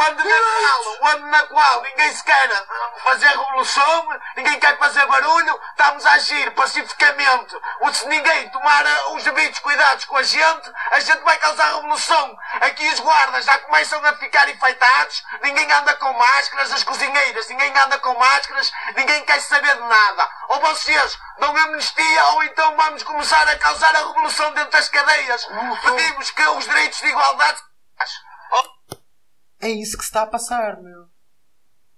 Onde 0.00 0.22
onde 0.22 0.24
na 0.24 0.40
qual, 0.40 1.12
onde 1.12 1.24
na 1.26 1.42
qual 1.46 1.82
ninguém 1.82 2.10
se 2.14 2.24
quer 2.24 2.66
fazer 3.04 3.28
revolução, 3.28 4.08
ninguém 4.34 4.58
quer 4.58 4.78
fazer 4.78 5.04
barulho, 5.06 5.60
estamos 5.70 6.06
a 6.06 6.12
agir 6.12 6.50
pacificamente. 6.52 7.54
Ou 7.80 7.92
se 7.92 8.06
ninguém 8.08 8.48
tomar 8.48 8.86
eh, 8.86 9.04
os 9.10 9.22
devidos 9.24 9.58
cuidados 9.58 10.06
com 10.06 10.16
a 10.16 10.22
gente, 10.22 10.72
a 10.92 11.00
gente 11.00 11.20
vai 11.20 11.36
causar 11.36 11.74
revolução. 11.74 12.34
Aqui 12.62 12.88
os 12.88 13.00
guardas 13.00 13.44
já 13.44 13.58
começam 13.58 14.02
a 14.06 14.16
ficar 14.16 14.48
infectados, 14.48 15.22
ninguém 15.42 15.70
anda 15.70 15.94
com 15.96 16.12
máscaras, 16.14 16.72
as 16.72 16.82
cozinheiras, 16.82 17.48
ninguém 17.48 17.78
anda 17.78 17.98
com 17.98 18.14
máscaras, 18.14 18.72
ninguém 18.96 19.22
quer 19.26 19.40
saber 19.42 19.74
de 19.74 19.82
nada. 19.82 20.30
Ou 20.48 20.60
vocês 20.60 21.18
dão 21.38 21.54
amnistia, 21.54 22.24
ou 22.32 22.42
então 22.44 22.74
vamos 22.74 23.02
começar 23.02 23.46
a 23.46 23.58
causar 23.58 23.94
a 23.94 23.98
revolução 23.98 24.50
dentro 24.54 24.70
das 24.70 24.88
cadeias. 24.88 25.46
Pedimos 25.82 26.30
que 26.30 26.42
os 26.42 26.64
direitos 26.64 26.98
de 27.00 27.06
igualdade. 27.06 27.60
É 29.60 29.68
isso 29.68 29.96
que 29.96 30.02
se 30.02 30.08
está 30.08 30.22
a 30.22 30.26
passar, 30.26 30.80
meu. 30.80 31.06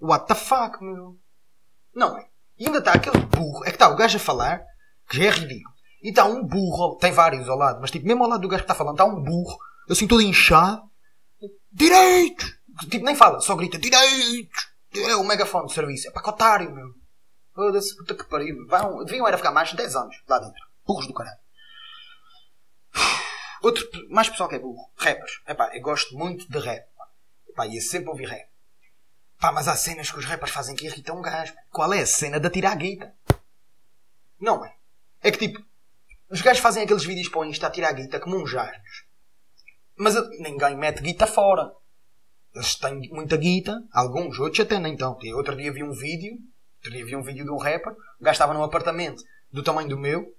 What 0.00 0.26
the 0.26 0.34
fuck, 0.34 0.82
meu. 0.82 1.16
Não 1.94 2.18
é? 2.18 2.28
E 2.58 2.66
ainda 2.66 2.78
está 2.78 2.92
aquele 2.92 3.18
burro. 3.26 3.64
É 3.64 3.68
que 3.68 3.76
está 3.76 3.88
o 3.88 3.96
gajo 3.96 4.16
a 4.16 4.20
falar, 4.20 4.64
que 5.08 5.16
já 5.16 5.24
é 5.24 5.30
ridículo. 5.30 5.74
E 6.02 6.08
está 6.08 6.24
um 6.24 6.44
burro, 6.44 6.96
tem 6.96 7.12
vários 7.12 7.48
ao 7.48 7.56
lado, 7.56 7.80
mas 7.80 7.90
tipo, 7.90 8.06
mesmo 8.06 8.24
ao 8.24 8.30
lado 8.30 8.40
do 8.40 8.48
gajo 8.48 8.62
que 8.62 8.64
está 8.64 8.74
falando, 8.74 8.94
está 8.94 9.04
um 9.04 9.22
burro, 9.22 9.56
assim 9.88 10.08
todo 10.08 10.20
inchado. 10.20 10.82
Direitos! 11.70 12.58
Tipo, 12.90 13.04
nem 13.04 13.14
fala, 13.14 13.40
só 13.40 13.54
grita 13.54 13.78
direitos! 13.78 14.72
É 14.94 15.16
o 15.16 15.24
megafone 15.24 15.68
de 15.68 15.72
serviço. 15.72 16.08
É 16.08 16.10
para 16.10 16.22
que 16.22 16.30
otário, 16.30 16.74
meu. 16.74 16.88
Foda-se, 17.54 17.96
puta 17.96 18.14
que 18.14 18.24
pariu. 18.24 18.66
Vão, 18.66 19.04
deviam 19.04 19.26
era 19.26 19.36
ficar 19.36 19.52
mais 19.52 19.70
de 19.70 19.76
10 19.76 19.96
anos 19.96 20.16
lá 20.28 20.38
dentro. 20.38 20.60
Burros 20.84 21.06
do 21.06 21.14
caralho. 21.14 21.38
Outro, 23.62 23.86
mais 24.10 24.28
pessoal 24.28 24.48
que 24.48 24.56
é 24.56 24.58
burro. 24.58 24.90
Rappers. 24.96 25.40
Epá, 25.46 25.70
eu 25.74 25.80
gosto 25.80 26.16
muito 26.16 26.50
de 26.50 26.58
rap. 26.58 26.84
Pá, 27.54 27.66
ia 27.66 27.80
sempre 27.80 28.10
ouvir 28.10 28.28
rap. 28.28 28.48
Pá, 29.38 29.52
mas 29.52 29.68
há 29.68 29.76
cenas 29.76 30.10
que 30.10 30.18
os 30.18 30.24
rappers 30.24 30.52
fazem 30.52 30.74
que 30.74 30.86
irritam 30.86 31.18
um 31.18 31.22
gajo. 31.22 31.54
Qual 31.70 31.92
é 31.92 32.00
a 32.00 32.06
cena 32.06 32.38
da 32.38 32.50
tirar 32.50 32.72
a 32.72 32.76
guita? 32.76 33.14
Não 34.40 34.64
é? 34.64 34.74
É 35.20 35.30
que 35.30 35.38
tipo, 35.38 35.60
os 36.30 36.40
gajos 36.40 36.62
fazem 36.62 36.82
aqueles 36.82 37.04
vídeos 37.04 37.28
para 37.28 37.40
o 37.40 37.44
Insta 37.44 37.66
a 37.66 37.70
tirar 37.70 37.88
a 37.88 37.92
guita 37.92 38.18
como 38.18 38.36
uns 38.36 38.54
asnos. 38.54 39.04
Mas 39.96 40.14
ninguém 40.40 40.76
mete 40.76 41.02
guita 41.02 41.26
fora. 41.26 41.70
Eles 42.54 42.74
têm 42.76 43.00
muita 43.10 43.36
guita, 43.36 43.82
alguns, 43.92 44.38
outros 44.38 44.60
até 44.60 44.78
nem 44.78 44.94
então. 44.94 45.18
Outro 45.34 45.56
dia 45.56 45.72
vi 45.72 45.82
um 45.82 45.92
vídeo, 45.92 46.38
outro 46.76 46.90
dia 46.90 47.04
vi 47.04 47.16
um 47.16 47.22
vídeo 47.22 47.44
de 47.44 47.50
um 47.50 47.56
rapper, 47.56 47.92
o 47.92 48.24
gajo 48.24 48.32
estava 48.32 48.54
num 48.54 48.62
apartamento 48.62 49.22
do 49.50 49.62
tamanho 49.62 49.88
do 49.88 49.98
meu, 49.98 50.34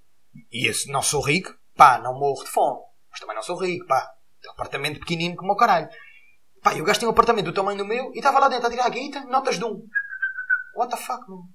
e 0.52 0.68
esse 0.68 0.92
não 0.92 1.02
sou 1.02 1.22
rico, 1.22 1.56
pá, 1.76 2.00
não 2.00 2.18
morro 2.18 2.44
de 2.44 2.50
fome, 2.50 2.82
mas 3.10 3.20
também 3.20 3.36
não 3.36 3.44
sou 3.44 3.58
rico, 3.58 3.86
pá, 3.88 4.12
um 4.48 4.52
apartamento 4.52 5.00
pequenino 5.00 5.36
como 5.36 5.54
o 5.54 5.56
caralho. 5.56 5.90
Pá, 6.64 6.74
o 6.74 6.84
gajo 6.84 7.00
tinha 7.00 7.10
um 7.10 7.12
apartamento 7.12 7.46
do 7.46 7.54
tamanho 7.54 7.78
do 7.78 7.86
meu 7.86 8.12
e 8.14 8.20
estava 8.20 8.40
lá 8.40 8.48
dentro 8.48 8.68
a 8.68 8.70
tirar 8.70 8.86
a 8.86 8.90
guita, 8.90 9.26
notas 9.26 9.60
de 9.60 9.66
um. 9.66 9.86
What 10.76 10.96
the 10.96 10.98
fuck, 10.98 11.30
mano? 11.30 11.50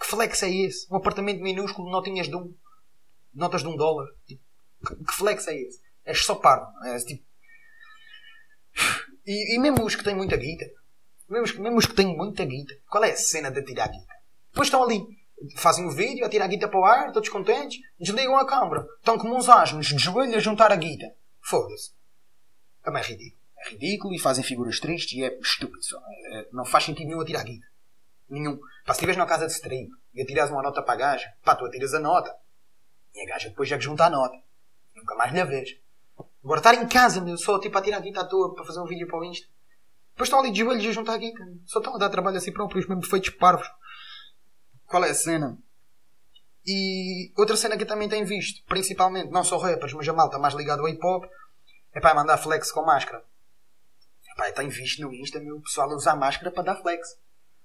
Que 0.00 0.06
flex 0.06 0.42
é 0.42 0.50
esse? 0.50 0.86
Um 0.90 0.96
apartamento 0.96 1.42
minúsculo, 1.42 1.90
notinhas 1.90 2.28
de 2.28 2.34
um. 2.34 2.54
Notas 3.34 3.60
de 3.60 3.68
um 3.68 3.76
dólar. 3.76 4.06
Tipo, 4.26 4.42
que, 4.86 5.14
flex 5.14 5.46
é 5.48 5.54
esse? 5.54 5.80
És 6.04 6.24
só 6.24 6.34
parvo. 6.36 6.66
É 6.84 6.96
tipo. 6.98 7.24
E, 9.26 9.56
e 9.56 9.58
mesmo 9.58 9.82
os 9.86 9.94
que 9.96 10.04
têm 10.04 10.14
muita 10.14 10.36
guita. 10.36 10.66
Mesmo 11.30 11.62
mesmo 11.62 11.78
os 11.78 11.86
que 11.86 11.94
têm 11.94 12.14
muita 12.14 12.44
guita. 12.44 12.74
Qual 12.90 13.02
é 13.02 13.12
a 13.12 13.16
cena 13.16 13.50
de 13.50 13.62
tirar 13.62 13.84
a 13.84 13.88
guita? 13.88 14.14
Depois 14.50 14.68
estão 14.68 14.82
ali. 14.82 15.02
Fazem 15.56 15.86
o 15.86 15.90
vídeo, 15.90 16.26
a 16.26 16.28
tirar 16.28 16.44
a 16.44 16.48
guita 16.48 16.68
para 16.68 16.78
o 16.78 16.84
ar, 16.84 17.10
todos 17.10 17.30
contentes. 17.30 17.80
Desligam 17.98 18.36
a 18.36 18.46
câmara. 18.46 18.86
Estão 18.98 19.16
como 19.16 19.34
uns 19.34 19.48
asnos 19.48 19.86
de 19.86 19.96
joelho 19.96 20.36
a 20.36 20.40
juntar 20.40 20.70
a 20.72 20.76
guita. 20.76 21.06
Foda-se. 21.40 21.92
É 22.84 23.00
ridículo. 23.00 23.43
É 23.64 23.70
ridículo 23.70 24.14
e 24.14 24.18
fazem 24.18 24.44
figuras 24.44 24.78
tristes 24.78 25.16
e 25.18 25.24
é 25.24 25.38
estúpido 25.38 25.82
só. 25.82 25.98
É- 26.32 26.48
não 26.52 26.64
faz 26.64 26.84
sentido 26.84 27.06
nenhum 27.06 27.20
atirar 27.20 27.44
guita. 27.44 27.66
Nenhum. 28.28 28.58
Pá, 28.58 28.92
se 28.92 28.98
estiveres 28.98 29.16
na 29.16 29.26
casa 29.26 29.46
de 29.46 29.52
stream 29.52 29.88
e 30.12 30.22
atiras 30.22 30.50
uma 30.50 30.62
nota 30.62 30.82
para 30.82 30.94
a 30.94 30.96
gaja, 30.96 31.32
pá, 31.42 31.54
tu 31.54 31.64
atiras 31.64 31.94
a 31.94 32.00
nota. 32.00 32.34
E 33.14 33.22
a 33.22 33.26
gaja 33.26 33.48
depois 33.48 33.68
já 33.68 33.78
que 33.78 33.84
junta 33.84 34.04
a 34.04 34.10
nota. 34.10 34.36
Nunca 34.94 35.14
mais 35.14 35.32
lhe 35.32 35.40
a 35.40 35.44
vês. 35.44 35.76
Agora 36.42 36.60
estar 36.60 36.74
em 36.74 36.86
casa, 36.86 37.20
meu, 37.20 37.38
só 37.38 37.58
tipo 37.58 37.76
a 37.78 37.82
tirar 37.82 37.98
a 37.98 38.00
guita 38.00 38.20
à 38.20 38.24
toa 38.24 38.54
para 38.54 38.64
fazer 38.64 38.80
um 38.80 38.86
vídeo 38.86 39.06
para 39.06 39.18
o 39.18 39.24
Insta. 39.24 39.46
Depois 40.10 40.28
estão 40.28 40.40
ali 40.40 40.52
de 40.52 40.60
joelhos 40.60 40.86
a 40.86 40.92
juntar 40.92 41.14
a 41.14 41.18
guita. 41.18 41.42
Só 41.64 41.78
estão 41.78 41.94
a 41.94 41.98
dar 41.98 42.10
trabalho 42.10 42.36
a 42.36 42.40
si 42.40 42.52
próprios, 42.52 42.86
mesmo 42.86 43.04
feitos 43.04 43.30
parvos. 43.30 43.66
Qual 44.86 45.04
é 45.04 45.10
a 45.10 45.14
cena? 45.14 45.58
E 46.66 47.32
outra 47.36 47.56
cena 47.56 47.76
que 47.76 47.82
eu 47.82 47.86
também 47.86 48.08
tenho 48.08 48.26
visto, 48.26 48.64
principalmente, 48.66 49.30
não 49.30 49.42
só 49.42 49.58
rappers, 49.58 49.92
mas 49.92 50.08
a 50.08 50.12
malta 50.12 50.38
mais 50.38 50.54
ligado 50.54 50.80
ao 50.80 50.88
hip 50.88 51.04
hop, 51.04 51.24
é 51.92 52.00
pá, 52.00 52.14
mandar 52.14 52.38
flex 52.38 52.70
com 52.70 52.82
máscara. 52.82 53.24
Epá, 54.34 54.48
eu 54.48 54.54
tenho 54.54 54.70
visto 54.70 55.00
no 55.00 55.12
Insta, 55.14 55.40
meu, 55.40 55.56
o 55.56 55.62
pessoal 55.62 55.90
a 55.90 55.94
usar 55.94 56.16
máscara 56.16 56.50
para 56.50 56.62
dar 56.64 56.76
flex. 56.76 57.08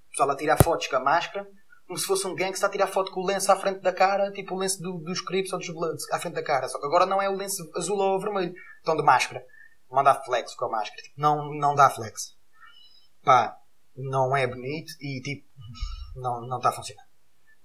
O 0.07 0.09
pessoal 0.11 0.31
a 0.31 0.35
tirar 0.35 0.57
fotos 0.63 0.87
com 0.87 0.95
a 0.95 0.99
máscara, 0.99 1.47
como 1.87 1.97
se 1.97 2.05
fosse 2.05 2.25
um 2.27 2.35
gangsta 2.35 2.67
a 2.67 2.69
tirar 2.69 2.87
foto 2.87 3.11
com 3.11 3.21
o 3.21 3.25
lenço 3.25 3.51
à 3.51 3.55
frente 3.55 3.79
da 3.81 3.91
cara, 3.91 4.31
tipo 4.31 4.53
o 4.53 4.57
lenço 4.57 4.81
do- 4.81 4.99
dos 4.99 5.21
Crips 5.21 5.51
ou 5.53 5.59
dos 5.59 5.69
Bloods, 5.69 6.11
à 6.11 6.19
frente 6.19 6.35
da 6.35 6.43
cara. 6.43 6.67
Só 6.67 6.79
que 6.79 6.85
agora 6.85 7.05
não 7.05 7.21
é 7.21 7.27
o 7.29 7.35
lenço 7.35 7.69
azul 7.75 7.97
ou 7.97 8.19
vermelho. 8.19 8.53
Estão 8.77 8.95
de 8.95 9.03
máscara. 9.03 9.43
Mandar 9.89 10.23
flex 10.23 10.53
com 10.53 10.65
a 10.65 10.69
máscara. 10.69 11.01
Tipo, 11.01 11.19
não, 11.19 11.51
não 11.55 11.73
dá 11.73 11.89
flex. 11.89 12.35
Pá, 13.23 13.57
não 13.95 14.35
é 14.37 14.45
bonito 14.45 14.91
e 15.01 15.19
tipo, 15.21 15.47
não 16.15 16.41
não 16.41 16.57
está 16.57 16.69
a 16.69 16.73
funcionar. 16.73 17.03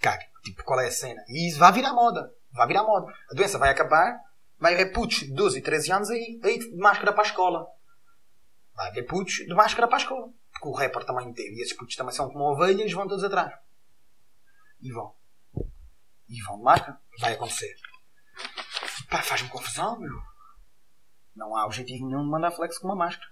Caga. 0.01 0.25
Tipo, 0.43 0.65
qual 0.65 0.81
é 0.81 0.89
a 0.89 0.91
cena? 0.91 1.23
E 1.29 1.49
isso 1.49 1.59
vai 1.59 1.73
virar 1.73 1.93
moda. 1.93 2.33
Vai 2.53 2.67
virar 2.67 2.83
moda. 2.85 3.13
A 3.31 3.35
doença 3.35 3.59
vai 3.59 3.71
acabar, 3.71 4.19
vai 4.59 4.73
haver 4.75 4.93
putos 4.93 5.19
de 5.19 5.35
12 5.35 5.59
e 5.59 5.63
13 5.63 5.93
anos 5.93 6.11
aí, 6.11 6.41
aí 6.43 6.59
máscara 6.77 7.13
para 7.13 7.23
a 7.23 7.27
escola. 7.27 7.67
Vai 8.75 8.89
haver 8.89 9.07
putos 9.07 9.35
de 9.35 9.55
máscara 9.55 9.87
para 9.87 9.97
a 9.97 10.01
escola. 10.01 10.33
Porque 10.53 10.69
o 10.69 10.73
rapper 10.73 11.05
também 11.05 11.33
teve. 11.33 11.57
E 11.57 11.63
esses 11.63 11.77
putos 11.77 11.97
também 11.97 12.15
são 12.15 12.29
como 12.29 12.53
ovelhas, 12.53 12.93
vão 12.93 13.09
todos 13.09 13.25
atrás. 13.25 13.53
E 14.81 14.93
vão. 14.93 15.15
E 16.29 16.43
vão 16.43 16.59
de 16.59 16.65
máscara. 16.65 17.01
Vai 17.21 17.35
acontecer. 17.35 17.75
Pá, 19.09 19.23
faz-me 19.23 19.49
confusão, 19.49 19.99
meu. 19.99 20.13
Não 21.37 21.57
há 21.57 21.67
objetivo 21.67 22.07
nenhum 22.07 22.25
de 22.25 22.31
mandar 22.31 22.51
flex 22.53 22.79
com 22.79 22.89
uma 22.89 22.97
máscara. 22.97 23.31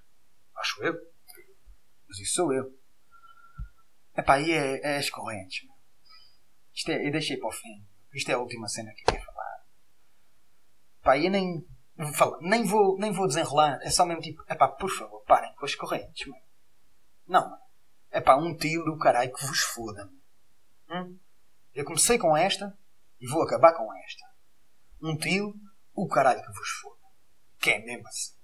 Acho 0.56 0.82
eu. 0.82 0.94
Mas 2.08 2.18
isso 2.18 2.34
sou 2.34 2.52
eu. 2.52 2.78
Epá, 4.16 4.40
e 4.40 4.52
é, 4.52 4.80
é 4.82 4.98
as 4.98 5.08
correntes, 5.08 5.64
meu. 5.64 5.74
Isto 6.74 6.90
é, 6.90 7.06
eu 7.06 7.12
deixei 7.12 7.36
para 7.36 7.48
o 7.48 7.52
fim. 7.52 7.86
Isto 8.12 8.30
é 8.30 8.34
a 8.34 8.38
última 8.38 8.68
cena 8.68 8.92
que 8.94 9.02
eu 9.02 9.14
quero 9.14 9.24
falar. 9.24 9.66
Pá, 11.02 11.18
eu 11.18 11.30
nem. 11.30 11.66
Vou 11.96 12.12
falar, 12.12 12.38
nem, 12.40 12.64
vou, 12.64 12.98
nem 12.98 13.12
vou 13.12 13.26
desenrolar. 13.26 13.78
É 13.82 13.90
só 13.90 14.04
mesmo 14.04 14.22
tipo, 14.22 14.42
epá, 14.48 14.68
por 14.68 14.90
favor, 14.90 15.22
parem 15.26 15.54
com 15.54 15.64
as 15.64 15.74
correntes, 15.74 16.26
meu. 16.26 16.40
Não, 17.26 17.42
mano. 17.42 17.62
Epá, 18.10 18.36
um 18.36 18.56
tio 18.56 18.84
do 18.84 18.98
caralho 18.98 19.32
que 19.32 19.46
vos 19.46 19.60
foda. 19.60 20.10
Hum? 20.90 21.18
Eu 21.74 21.84
comecei 21.84 22.18
com 22.18 22.36
esta 22.36 22.76
e 23.20 23.26
vou 23.26 23.42
acabar 23.42 23.72
com 23.72 23.88
esta. 23.94 24.24
Um 25.02 25.16
tio, 25.16 25.54
o 25.94 26.06
caralho 26.06 26.42
que 26.42 26.52
vos 26.52 26.68
foda. 26.80 27.02
Que 27.58 27.70
é 27.70 27.78
mesmo 27.84 28.06
assim. 28.06 28.34